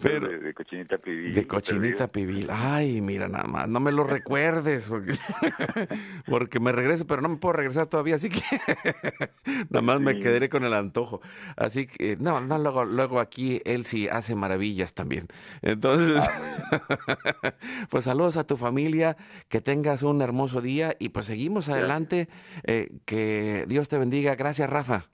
[0.00, 1.34] Pero, de, de, cochinita pibil.
[1.34, 2.48] De cochinita pibil.
[2.50, 5.12] Ay, mira nada más, no me lo recuerdes, porque,
[6.26, 8.40] porque, me regreso, pero no me puedo regresar todavía, así que
[9.70, 10.04] nada más sí.
[10.04, 11.20] me quedaré con el antojo.
[11.56, 15.28] Así que, no, no, luego, luego aquí él sí hace maravillas también.
[15.62, 17.54] Entonces, ah,
[17.90, 19.16] pues saludos a tu familia
[19.48, 22.28] que tengas un hermoso día y pues seguimos adelante.
[22.64, 24.34] Eh, que Dios te bendiga.
[24.34, 25.08] Gracias, Rafa.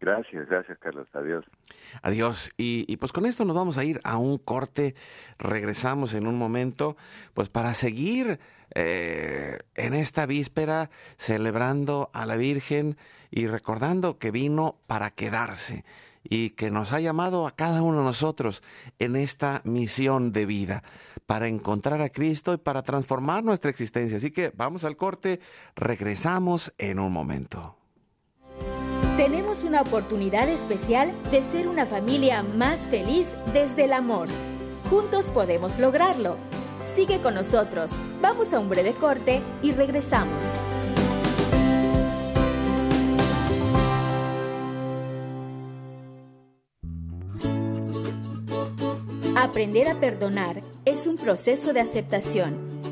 [0.00, 1.06] Gracias, gracias, Carlos.
[1.12, 1.44] Adiós.
[2.02, 2.50] Adiós.
[2.56, 4.94] Y, y, pues con esto nos vamos a ir a un corte.
[5.38, 6.96] Regresamos en un momento,
[7.34, 8.40] pues para seguir
[8.74, 12.96] eh, en esta víspera celebrando a la Virgen
[13.30, 15.84] y recordando que vino para quedarse
[16.22, 18.62] y que nos ha llamado a cada uno de nosotros
[18.98, 20.82] en esta misión de vida
[21.26, 24.18] para encontrar a Cristo y para transformar nuestra existencia.
[24.18, 25.40] Así que vamos al corte,
[25.74, 27.79] regresamos en un momento.
[29.20, 34.28] Tenemos una oportunidad especial de ser una familia más feliz desde el amor.
[34.88, 36.38] Juntos podemos lograrlo.
[36.86, 37.92] Sigue con nosotros.
[38.22, 40.46] Vamos a un breve corte y regresamos.
[49.36, 52.69] Aprender a perdonar es un proceso de aceptación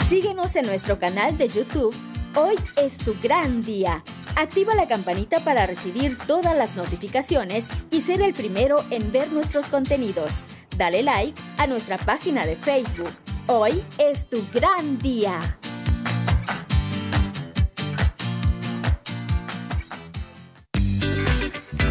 [0.07, 1.95] Síguenos en nuestro canal de YouTube.
[2.37, 4.03] Hoy es tu gran día.
[4.35, 9.67] Activa la campanita para recibir todas las notificaciones y ser el primero en ver nuestros
[9.67, 10.47] contenidos.
[10.77, 13.13] Dale like a nuestra página de Facebook.
[13.47, 15.61] Hoy es tu gran día.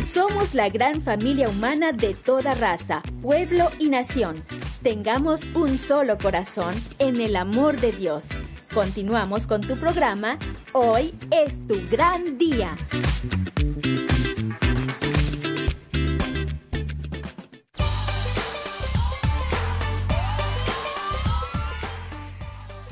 [0.02, 4.36] Somos la gran familia humana de toda raza, pueblo y nación.
[4.82, 8.26] Tengamos un solo corazón en el amor de Dios.
[8.74, 10.40] Continuamos con tu programa.
[10.72, 12.76] Hoy es tu gran día.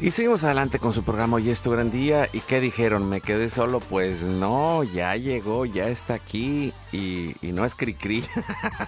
[0.02, 2.28] Y seguimos adelante con su programa Hoy es tu gran día.
[2.34, 3.08] ¿Y qué dijeron?
[3.08, 3.80] ¿Me quedé solo?
[3.80, 8.24] Pues no, ya llegó, ya está aquí y, no es Cricri.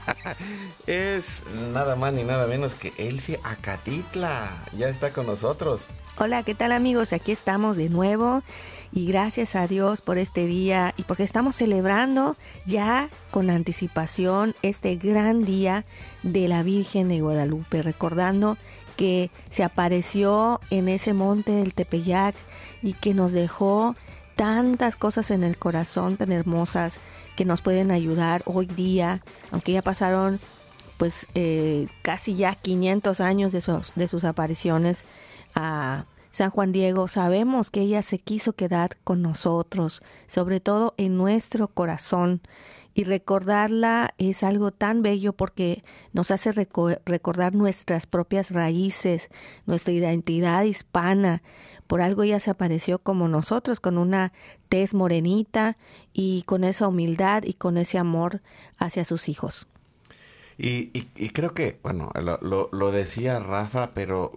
[0.88, 4.49] es nada más ni nada menos que Elsie Acatitla.
[4.76, 5.86] Ya está con nosotros.
[6.18, 7.14] Hola, ¿qué tal amigos?
[7.14, 8.41] Aquí estamos de nuevo
[8.91, 14.95] y gracias a Dios por este día y porque estamos celebrando ya con anticipación este
[14.95, 15.86] gran día
[16.24, 18.57] de la Virgen de Guadalupe, recordando
[19.04, 22.36] que se apareció en ese monte del Tepeyac
[22.82, 23.97] y que nos dejó
[24.38, 26.99] tantas cosas en el corazón tan hermosas
[27.36, 30.39] que nos pueden ayudar hoy día, aunque ya pasaron
[30.95, 35.04] pues eh, casi ya 500 años de sus, de sus apariciones
[35.54, 41.18] a San Juan Diego, sabemos que ella se quiso quedar con nosotros, sobre todo en
[41.18, 42.39] nuestro corazón
[42.94, 49.30] y recordarla es algo tan bello porque nos hace recordar nuestras propias raíces,
[49.66, 51.41] nuestra identidad hispana.
[51.88, 54.32] Por algo ella se apareció como nosotros, con una
[54.70, 55.78] tez morenita
[56.14, 58.41] y con esa humildad y con ese amor
[58.78, 59.68] hacia sus hijos.
[60.66, 64.32] Y, y, creo que, bueno, lo, lo, decía Rafa, pero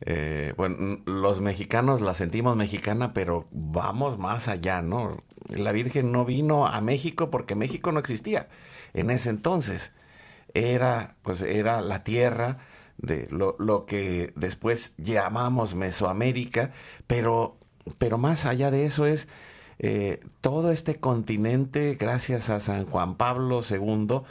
[0.00, 5.22] eh, bueno, los mexicanos la sentimos mexicana, pero vamos más allá, ¿no?
[5.46, 8.48] La Virgen no vino a México porque México no existía
[8.94, 9.92] en ese entonces.
[10.54, 12.58] Era, pues, era la tierra
[12.98, 16.72] de lo, lo que después llamamos Mesoamérica,
[17.06, 17.58] pero,
[17.98, 19.28] pero más allá de eso es
[19.78, 24.22] eh, todo este continente, gracias a San Juan Pablo II,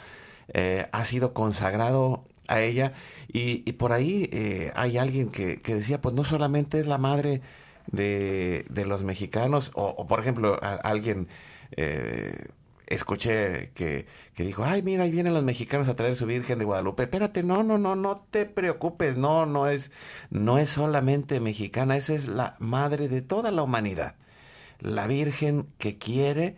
[0.52, 2.92] eh, ha sido consagrado a ella
[3.28, 7.40] y, por ahí eh, hay alguien que, decía, pues no solamente es la madre
[7.90, 11.28] de, los mexicanos, o, por ejemplo, alguien
[11.72, 12.46] eh,
[12.86, 16.64] escuché que, que, dijo, ay, mira, ahí vienen los mexicanos a traer su Virgen de
[16.64, 17.04] Guadalupe.
[17.04, 19.90] Espérate, no, no, no, no te preocupes, no, no es,
[20.30, 24.16] no es solamente mexicana, esa es la madre de toda la humanidad.
[24.80, 26.56] La Virgen que quiere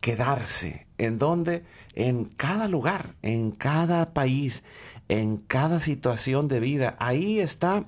[0.00, 0.86] quedarse.
[0.98, 1.64] ¿En donde
[1.94, 4.62] En cada lugar, en cada país,
[5.08, 6.96] en cada situación de vida.
[6.98, 7.84] Ahí está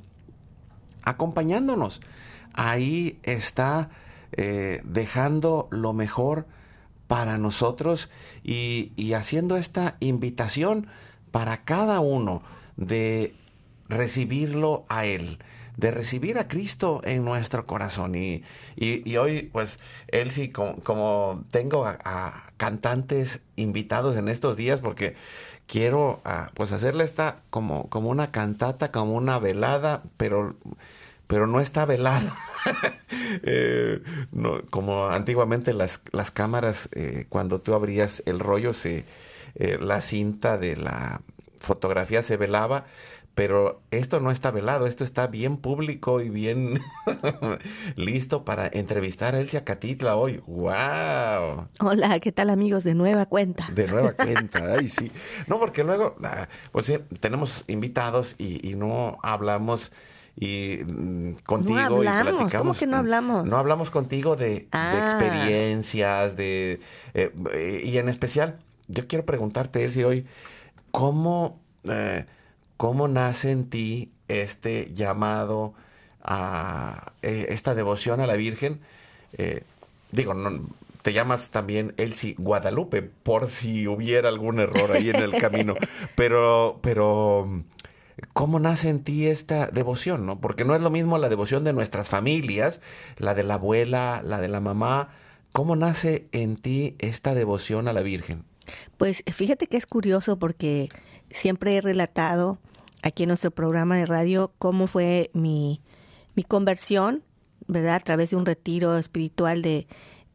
[1.02, 2.00] acompañándonos.
[2.52, 3.90] Ahí está
[4.32, 6.46] eh, dejando lo mejor
[7.06, 8.10] para nosotros
[8.42, 10.88] y, y haciendo esta invitación
[11.30, 12.42] para cada uno
[12.76, 13.34] de
[13.88, 15.38] recibirlo a Él
[15.76, 18.14] de recibir a Cristo en nuestro corazón.
[18.14, 18.42] Y,
[18.76, 25.16] y, hoy, pues, él sí, como, tengo a, cantantes invitados en estos días, porque
[25.66, 30.56] quiero, ah, pues, hacerle esta como, como una cantata, como una velada, pero
[31.32, 32.36] pero no está velada.
[33.44, 34.02] Eh,
[34.70, 39.04] como antiguamente las, las cámaras, eh, cuando tú abrías el rollo, se,
[39.54, 41.20] eh, la cinta de la
[41.60, 42.86] fotografía se velaba,
[43.34, 46.82] pero esto no está velado, esto está bien público y bien
[47.96, 50.42] listo para entrevistar a Elsia Catitla hoy.
[50.46, 51.68] ¡Wow!
[51.80, 52.84] Hola, ¿qué tal amigos?
[52.84, 53.68] De nueva cuenta.
[53.72, 55.10] De nueva cuenta, ay sí.
[55.46, 59.92] No, porque luego, ah, pues tenemos invitados y, no hablamos
[60.36, 62.32] y mm, contigo no hablamos.
[62.32, 62.52] y platicamos.
[62.52, 63.48] ¿Cómo que no hablamos?
[63.48, 65.00] No hablamos contigo de, ah.
[65.04, 66.80] experiencias, de
[67.14, 68.58] eh, y en especial,
[68.88, 70.26] yo quiero preguntarte, Elsie, hoy,
[70.90, 72.26] ¿cómo eh,
[72.82, 75.72] ¿Cómo nace en ti este llamado
[76.20, 78.80] a eh, esta devoción a la Virgen?
[79.34, 79.62] Eh,
[80.10, 80.68] digo, no,
[81.02, 85.74] te llamas también Elsie Guadalupe, por si hubiera algún error ahí en el camino.
[86.16, 87.62] Pero, pero,
[88.32, 90.26] ¿cómo nace en ti esta devoción?
[90.26, 90.40] ¿no?
[90.40, 92.80] Porque no es lo mismo la devoción de nuestras familias,
[93.16, 95.10] la de la abuela, la de la mamá.
[95.52, 98.42] ¿Cómo nace en ti esta devoción a la Virgen?
[98.96, 100.88] Pues fíjate que es curioso porque
[101.30, 102.58] siempre he relatado
[103.02, 105.82] aquí en nuestro programa de radio cómo fue mi,
[106.34, 107.22] mi conversión,
[107.66, 107.96] ¿verdad?
[107.96, 109.86] A través de un retiro espiritual de,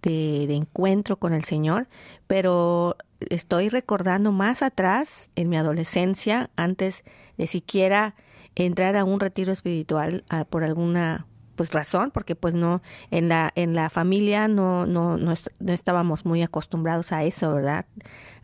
[0.02, 1.88] de, encuentro con el Señor,
[2.28, 2.96] pero
[3.30, 7.04] estoy recordando más atrás, en mi adolescencia, antes
[7.38, 8.16] de siquiera
[8.56, 13.74] entrar a un retiro espiritual por alguna pues razón porque pues no en la en
[13.74, 17.86] la familia no no no, no estábamos muy acostumbrados a eso verdad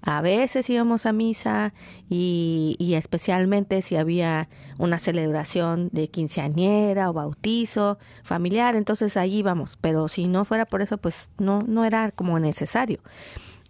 [0.06, 1.74] a veces íbamos a misa
[2.10, 9.78] y, y, especialmente si había una celebración de quinceañera o bautizo familiar, entonces ahí íbamos,
[9.80, 13.00] pero si no fuera por eso, pues no, no era como necesario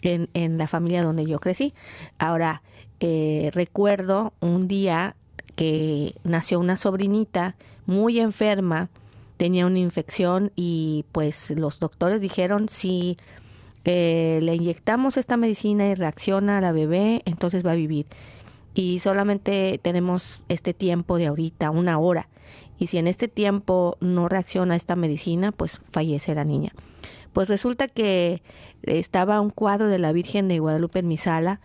[0.01, 1.75] en, en la familia donde yo crecí.
[2.17, 2.63] Ahora,
[2.99, 5.15] eh, recuerdo un día
[5.55, 7.55] que nació una sobrinita
[7.85, 8.89] muy enferma,
[9.37, 13.17] tenía una infección y pues los doctores dijeron si
[13.85, 18.07] eh, le inyectamos esta medicina y reacciona a la bebé, entonces va a vivir.
[18.73, 22.29] Y solamente tenemos este tiempo de ahorita, una hora.
[22.79, 26.71] Y si en este tiempo no reacciona esta medicina, pues fallece la niña.
[27.33, 28.41] Pues resulta que
[28.83, 31.61] estaba un cuadro de la Virgen de Guadalupe en mi sala.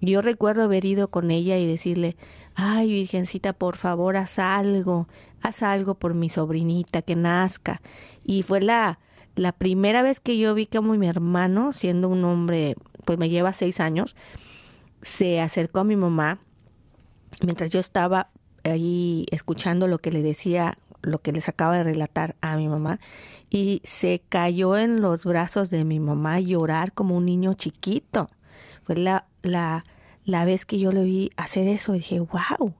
[0.00, 2.16] Yo recuerdo haber ido con ella y decirle,
[2.54, 5.08] ay Virgencita, por favor, haz algo,
[5.42, 7.80] haz algo por mi sobrinita, que nazca.
[8.24, 8.98] Y fue la,
[9.36, 13.52] la primera vez que yo vi como mi hermano, siendo un hombre, pues me lleva
[13.52, 14.16] seis años,
[15.02, 16.40] se acercó a mi mamá
[17.42, 18.30] mientras yo estaba
[18.64, 23.00] ahí escuchando lo que le decía, lo que les acaba de relatar a mi mamá,
[23.50, 28.30] y se cayó en los brazos de mi mamá llorar como un niño chiquito.
[28.82, 29.84] Fue la, la,
[30.24, 32.74] la vez que yo le vi hacer eso, dije, wow,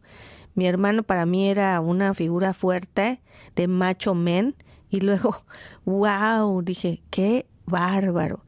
[0.55, 3.21] mi hermano para mí era una figura fuerte
[3.57, 4.55] de macho men,
[4.95, 5.43] y luego,
[5.85, 8.45] wow, dije, qué bárbaro.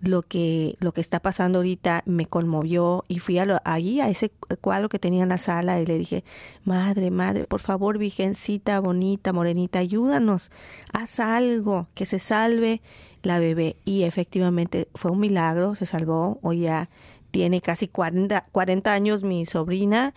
[0.00, 4.30] Lo que, lo que está pasando ahorita me conmovió y fui a allí a ese
[4.62, 6.24] cuadro que tenía en la sala y le dije,
[6.64, 10.50] madre, madre, por favor, virgencita bonita, morenita, ayúdanos,
[10.94, 12.80] haz algo, que se salve
[13.22, 13.76] la bebé.
[13.84, 16.88] Y efectivamente fue un milagro, se salvó, hoy ya
[17.30, 20.14] tiene casi 40, 40 años mi sobrina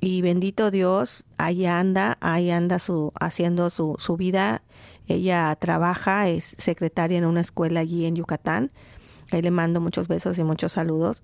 [0.00, 4.62] y bendito Dios, ahí anda, ahí anda su, haciendo su, su vida
[5.08, 8.70] ella trabaja, es secretaria en una escuela allí en Yucatán.
[9.32, 11.22] Ahí le mando muchos besos y muchos saludos.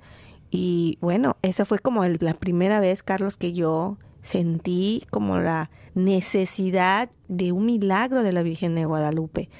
[0.50, 7.10] Y bueno, esa fue como la primera vez, Carlos, que yo sentí como la necesidad
[7.28, 9.50] de un milagro de la Virgen de Guadalupe.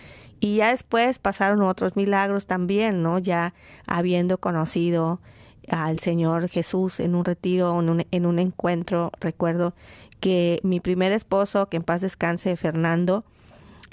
[0.41, 3.19] Y ya después pasaron otros milagros también, ¿no?
[3.19, 3.55] Ya
[3.87, 5.21] habiendo conocido
[5.69, 9.75] al Señor Jesús en un retiro, en un, en un encuentro, recuerdo
[10.21, 13.25] que mi primer esposo, que en paz descanse, Fernando,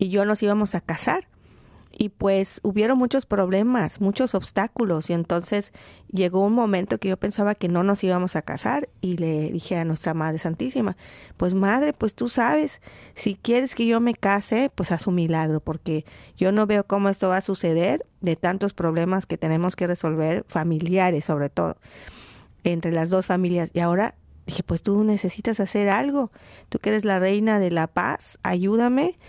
[0.01, 1.27] y yo nos íbamos a casar.
[1.91, 5.73] Y pues hubieron muchos problemas, muchos obstáculos y entonces
[6.11, 9.75] llegó un momento que yo pensaba que no nos íbamos a casar y le dije
[9.75, 10.97] a nuestra Madre Santísima,
[11.37, 12.81] pues Madre, pues tú sabes,
[13.13, 17.09] si quieres que yo me case, pues haz un milagro, porque yo no veo cómo
[17.09, 21.75] esto va a suceder de tantos problemas que tenemos que resolver, familiares sobre todo,
[22.63, 23.69] entre las dos familias.
[23.73, 24.15] Y ahora
[24.47, 26.31] dije, pues tú necesitas hacer algo,
[26.69, 29.19] tú que eres la reina de la paz, ayúdame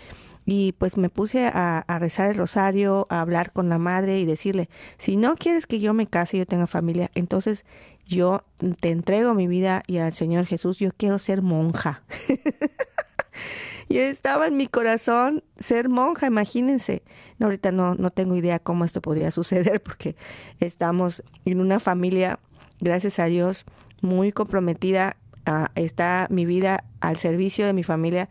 [0.45, 4.69] y pues me puse a, rezar el rosario, a hablar con la madre y decirle,
[4.97, 7.65] si no quieres que yo me case y yo tenga familia, entonces
[8.05, 8.43] yo
[8.81, 12.03] te entrego mi vida y al Señor Jesús, yo quiero ser monja.
[13.87, 17.03] y estaba en mi corazón ser monja, imagínense.
[17.39, 20.17] No, ahorita no, no tengo idea cómo esto podría suceder porque
[20.59, 22.39] estamos en una familia,
[22.81, 23.65] gracias a Dios,
[24.01, 25.15] muy comprometida.
[25.45, 28.29] Ah, está mi vida al servicio de mi familia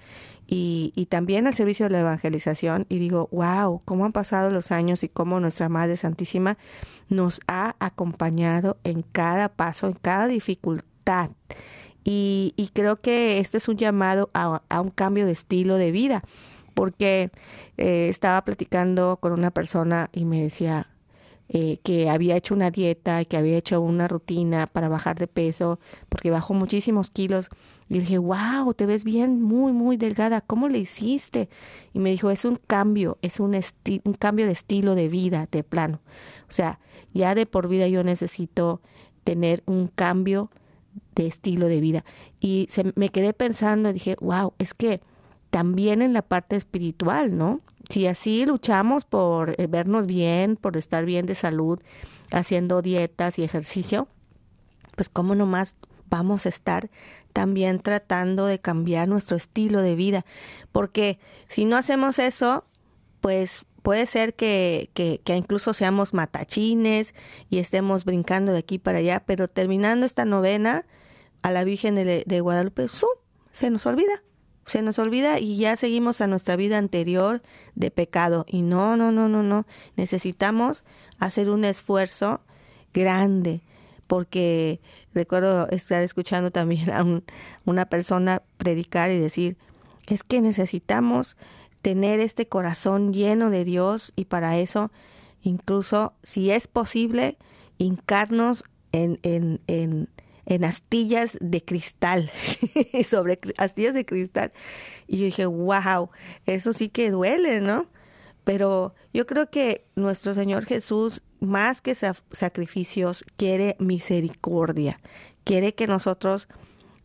[0.54, 5.02] y, también al servicio de la evangelización y digo, wow, cómo han pasado los años
[5.02, 6.58] y cómo nuestra Madre Santísima
[7.08, 11.30] nos ha acompañado en cada paso, en cada dificultad.
[12.04, 16.22] Y, creo que esto es un llamado a, un cambio de estilo de vida,
[16.74, 17.30] porque
[17.78, 20.88] eh, estaba platicando con una persona y me decía,
[21.48, 25.28] eh, que había hecho una dieta y que había hecho una rutina para bajar de
[25.28, 27.48] peso, porque bajó muchísimos kilos.
[27.92, 31.50] Y dije, wow, te ves bien, muy, muy delgada, ¿cómo le hiciste?
[31.92, 33.54] Y me dijo, es un cambio, es un,
[34.04, 36.00] un cambio de estilo de vida, de plano.
[36.48, 36.80] O sea,
[37.12, 38.80] ya de por vida yo necesito
[39.24, 40.50] tener un cambio
[41.14, 42.02] de estilo de vida.
[42.40, 45.02] Y se, me quedé pensando, dije, wow, es que
[45.50, 47.60] también en la parte espiritual, ¿no?
[47.90, 51.78] Si así luchamos por eh, vernos bien, por estar bien de salud,
[52.30, 54.08] haciendo dietas y ejercicio,
[54.96, 55.76] pues cómo nomás
[56.12, 56.90] vamos a estar
[57.32, 60.24] también tratando de cambiar nuestro estilo de vida.
[60.70, 61.18] Porque
[61.48, 62.64] si no hacemos eso,
[63.20, 67.14] pues puede ser que, que, incluso seamos matachines
[67.50, 70.86] y estemos brincando de aquí para allá, pero terminando esta novena
[71.42, 72.86] a la Virgen de, Guadalupe,
[73.50, 74.22] se nos olvida,
[74.66, 77.42] se nos olvida y ya seguimos a nuestra vida anterior
[77.74, 78.44] de pecado.
[78.48, 79.66] Y no, no, no, no, no,
[79.96, 80.84] necesitamos
[81.18, 82.40] hacer un esfuerzo
[82.94, 83.62] grande,
[84.06, 84.80] porque
[85.14, 87.04] recuerdo estar escuchando también a
[87.64, 89.56] una persona predicar y decir,
[90.06, 91.36] es que necesitamos
[91.82, 94.90] tener este corazón lleno de Dios y para eso,
[95.42, 97.36] incluso si es posible,
[97.78, 100.08] hincarnos en, en, en,
[100.46, 102.30] en astillas de cristal,
[103.08, 104.52] sobre astillas de cristal.
[105.06, 106.10] Y yo dije, wow,
[106.46, 107.86] eso sí que duele, ¿no?
[108.44, 115.00] Pero yo creo que nuestro Señor Jesús, más que sacrificios, quiere misericordia,
[115.42, 116.48] quiere que nosotros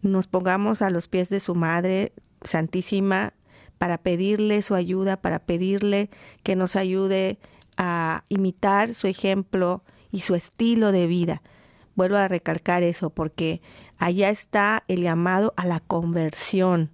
[0.02, 2.14] nos pongamos a los pies de su Madre
[2.44, 3.34] Santísima
[3.80, 6.12] para pedirle su ayuda, para pedirle
[6.44, 7.40] que nos ayude
[7.78, 11.42] a imitar su ejemplo y su estilo de vida.
[11.96, 13.62] Vuelvo a recalcar eso porque
[13.98, 16.92] allá está el llamado a la conversión,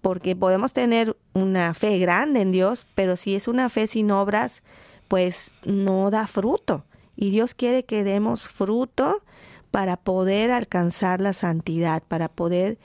[0.00, 4.62] porque podemos tener una fe grande en Dios, pero si es una fe sin obras,
[5.08, 6.84] pues no da fruto.
[7.16, 9.22] Y Dios quiere que demos fruto
[9.70, 12.78] para poder alcanzar la santidad, para poder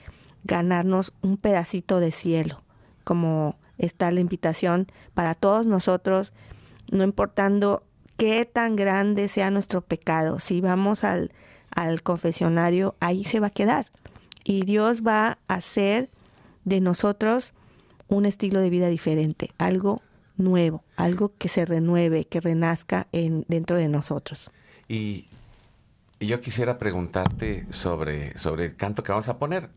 [0.43, 2.61] ganarnos un pedacito de cielo,
[3.03, 6.33] como está la invitación para todos nosotros,
[6.91, 7.83] no importando
[8.17, 11.31] qué tan grande sea nuestro pecado, si vamos al,
[11.71, 13.87] al confesionario, ahí se va a quedar.
[14.43, 16.09] Y Dios va a hacer
[16.65, 17.53] de nosotros
[18.07, 20.01] un estilo de vida diferente, algo
[20.37, 24.51] nuevo, algo que se renueve, que renazca en, dentro de nosotros.
[24.87, 25.27] Y
[26.23, 29.69] y yo quisiera preguntarte sobre, sobre el canto que vamos a poner.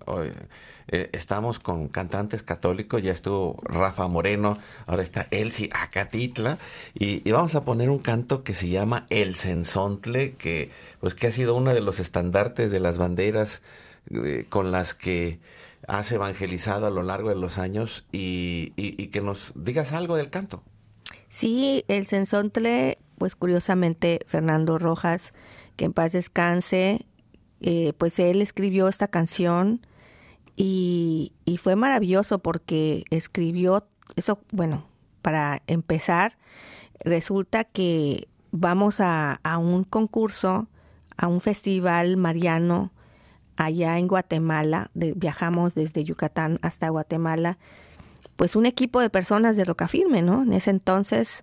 [0.87, 6.59] Eh, estamos con cantantes católicos, ya estuvo Rafa Moreno, ahora está Elsie Acatitla,
[6.95, 11.33] y, vamos a poner un canto que se llama El Sensontle, que, pues, que ha
[11.33, 13.61] sido uno de los estandartes de las banderas
[14.11, 15.41] eh, con las que
[15.87, 20.31] has evangelizado a lo largo de los años, y, y que nos digas algo del
[20.31, 20.63] canto.
[21.29, 25.33] Sí, el Sensontle, pues curiosamente, Fernando Rojas,
[25.77, 27.07] que en paz descanse,
[27.61, 29.87] eh, pues él escribió esta canción
[30.57, 34.87] y, fue maravilloso porque escribió eso, bueno,
[35.23, 36.39] para empezar,
[37.01, 40.69] resulta que vamos a, un concurso,
[41.17, 42.93] a un festival mariano
[43.57, 47.59] allá en Guatemala, viajamos desde Yucatán hasta Guatemala,
[48.37, 50.43] pues un equipo de personas de Rocafirme, ¿no?
[50.43, 51.43] En ese entonces,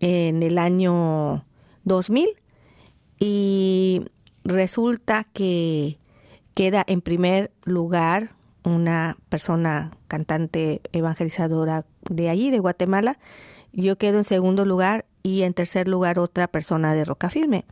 [0.00, 1.44] en el año
[1.84, 2.28] 2000,
[3.18, 4.02] y
[4.44, 5.98] resulta que
[6.54, 8.30] queda en primer lugar
[8.64, 13.18] una persona cantante evangelizadora de allí, de Guatemala.
[13.72, 17.64] Yo quedo en segundo lugar y en tercer lugar otra persona de Roca Firme,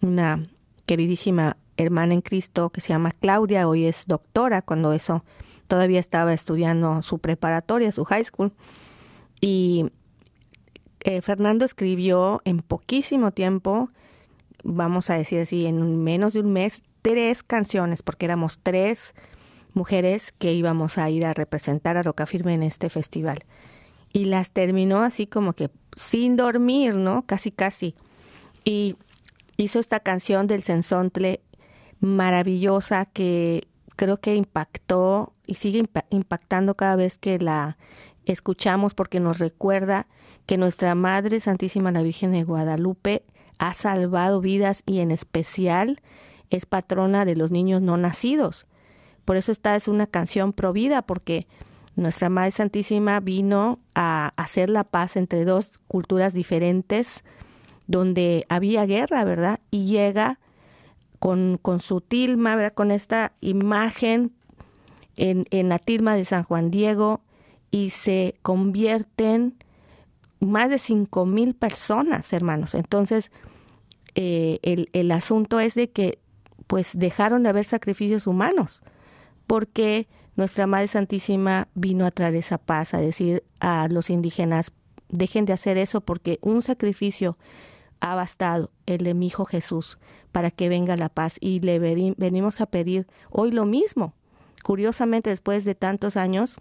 [0.00, 0.46] una
[0.86, 5.24] queridísima hermana en Cristo que se llama Claudia, hoy es doctora, cuando eso
[5.66, 8.52] todavía estaba estudiando su preparatoria, su high school.
[9.40, 9.90] Y
[11.00, 13.90] eh, Fernando escribió en poquísimo tiempo
[14.62, 19.14] vamos a decir así, en menos de un mes, tres canciones, porque éramos tres
[19.74, 23.44] mujeres que íbamos a ir a representar a Roca Firme en este festival.
[24.12, 27.24] Y las terminó así como que sin dormir, ¿no?
[27.26, 27.94] Casi, casi.
[28.64, 28.96] Y
[29.56, 31.40] hizo esta canción del Sensontle
[32.02, 37.78] maravillosa que creo que impactó y sigue impactando cada vez que la
[38.26, 40.06] escuchamos porque nos recuerda
[40.46, 43.24] que nuestra Madre Santísima la Virgen de Guadalupe
[43.58, 46.00] ha salvado vidas y en especial
[46.50, 48.66] es patrona de los niños no nacidos.
[49.24, 51.46] Por eso esta es una canción provida, porque
[51.94, 57.22] nuestra Madre Santísima vino a hacer la paz entre dos culturas diferentes,
[57.86, 59.60] donde había guerra, ¿verdad?
[59.70, 60.40] Y llega
[61.22, 62.70] con, con su tilma.
[62.70, 64.32] Con esta imagen
[65.14, 67.20] en, en la tilma de San Juan Diego
[67.70, 69.54] y se convierten
[70.40, 72.74] más de cinco mil personas, hermanos.
[72.74, 73.30] Entonces,
[74.16, 76.18] eh, el, el asunto es de que
[76.66, 78.82] pues dejaron de haber sacrificios humanos,
[79.46, 84.72] porque nuestra Madre Santísima vino a traer esa paz, a decir a los indígenas,
[85.08, 87.38] dejen de hacer eso porque un sacrificio
[88.00, 90.00] ha bastado, el de mi Hijo Jesús,
[90.32, 91.36] para que venga la paz.
[91.40, 94.14] Y le venimos a pedir hoy lo mismo.
[94.62, 96.56] Curiosamente, después de tantos años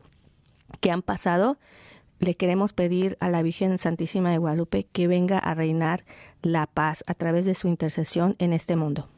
[0.80, 1.57] que han pasado,
[2.19, 6.03] le queremos pedir a la Virgen Santísima de Guadalupe que venga a reinar
[6.41, 9.09] la paz a través de su intercesión en este mundo.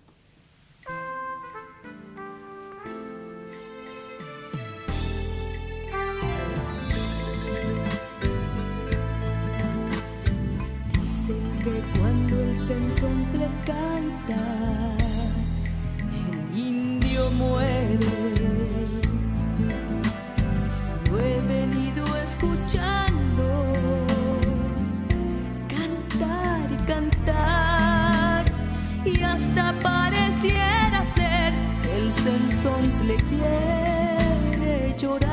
[12.67, 14.95] Sensontle canta,
[16.11, 17.97] el indio muere.
[21.09, 23.45] Lo he venido escuchando
[25.67, 28.45] cantar y cantar
[29.05, 31.53] y hasta pareciera ser
[31.95, 35.32] el sensontle quiere llorar.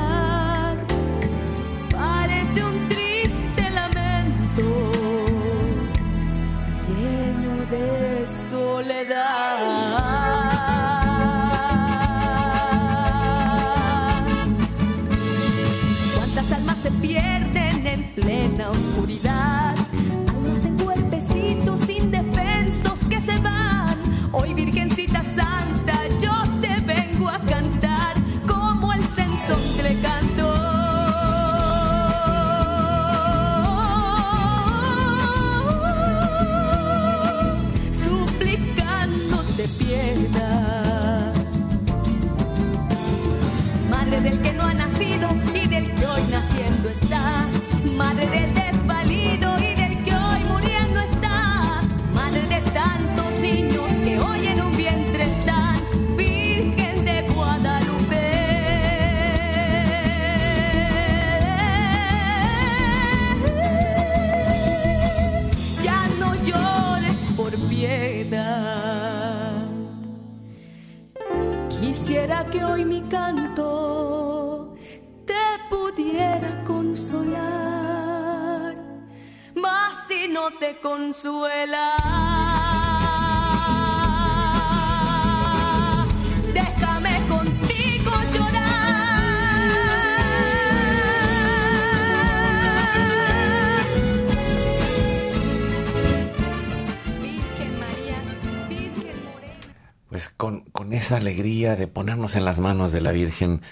[101.17, 103.63] Alegría de ponernos en las manos de la Virgen,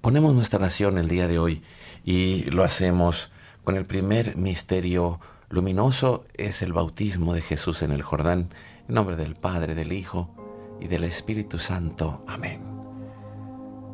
[0.00, 1.62] ponemos nuestra nación el día de hoy
[2.04, 3.30] y lo hacemos
[3.64, 5.20] con el primer misterio
[5.50, 8.50] luminoso, es el bautismo de Jesús en el Jordán,
[8.88, 10.34] en nombre del Padre, del Hijo
[10.80, 12.24] y del Espíritu Santo.
[12.26, 12.60] Amén.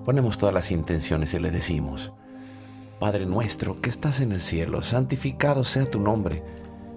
[0.05, 2.13] Ponemos todas las intenciones y le decimos,
[3.01, 6.43] Padre nuestro que estás en el cielo, santificado sea tu nombre,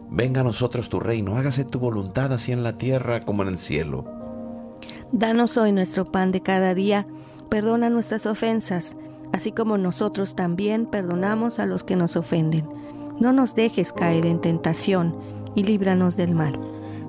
[0.10, 3.58] venga a nosotros tu reino, hágase tu voluntad así en la tierra como en el
[3.58, 4.17] cielo.
[5.12, 7.08] Danos hoy nuestro pan de cada día,
[7.50, 8.96] perdona nuestras ofensas,
[9.32, 12.68] así como nosotros también perdonamos a los que nos ofenden.
[13.20, 15.16] No nos dejes caer en tentación
[15.56, 16.60] y líbranos del mal.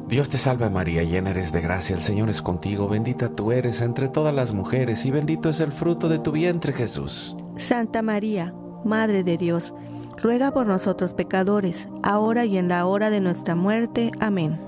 [0.08, 3.82] Dios te salve María, llena eres de gracia, el Señor es contigo, bendita tú eres
[3.82, 7.36] entre todas las mujeres y bendito es el fruto de tu vientre Jesús.
[7.58, 9.74] Santa María, Madre de Dios,
[10.22, 14.12] ruega por nosotros pecadores, ahora y en la hora de nuestra muerte.
[14.18, 14.67] Amén.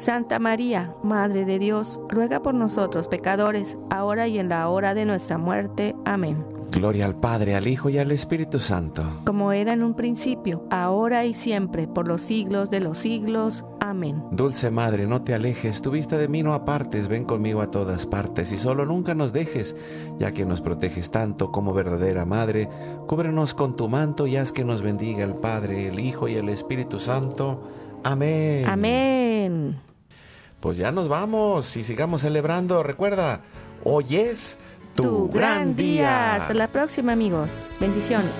[0.00, 5.04] Santa María, Madre de Dios, ruega por nosotros pecadores, ahora y en la hora de
[5.04, 5.94] nuestra muerte.
[6.06, 6.42] Amén.
[6.70, 9.02] Gloria al Padre, al Hijo y al Espíritu Santo.
[9.26, 13.62] Como era en un principio, ahora y siempre, por los siglos de los siglos.
[13.80, 14.22] Amén.
[14.30, 18.06] Dulce Madre, no te alejes, tu vista de mí no apartes, ven conmigo a todas
[18.06, 19.76] partes y solo nunca nos dejes,
[20.18, 22.70] ya que nos proteges tanto como verdadera Madre,
[23.06, 26.48] cúbrenos con tu manto y haz que nos bendiga el Padre, el Hijo y el
[26.48, 27.68] Espíritu Santo.
[28.02, 28.64] Amén.
[28.66, 29.89] Amén.
[30.60, 32.82] Pues ya nos vamos y sigamos celebrando.
[32.82, 33.40] Recuerda,
[33.82, 34.58] hoy es
[34.94, 36.36] tu, gran día.
[36.36, 37.50] Hasta la próxima, amigos.
[37.80, 38.30] Bendiciones.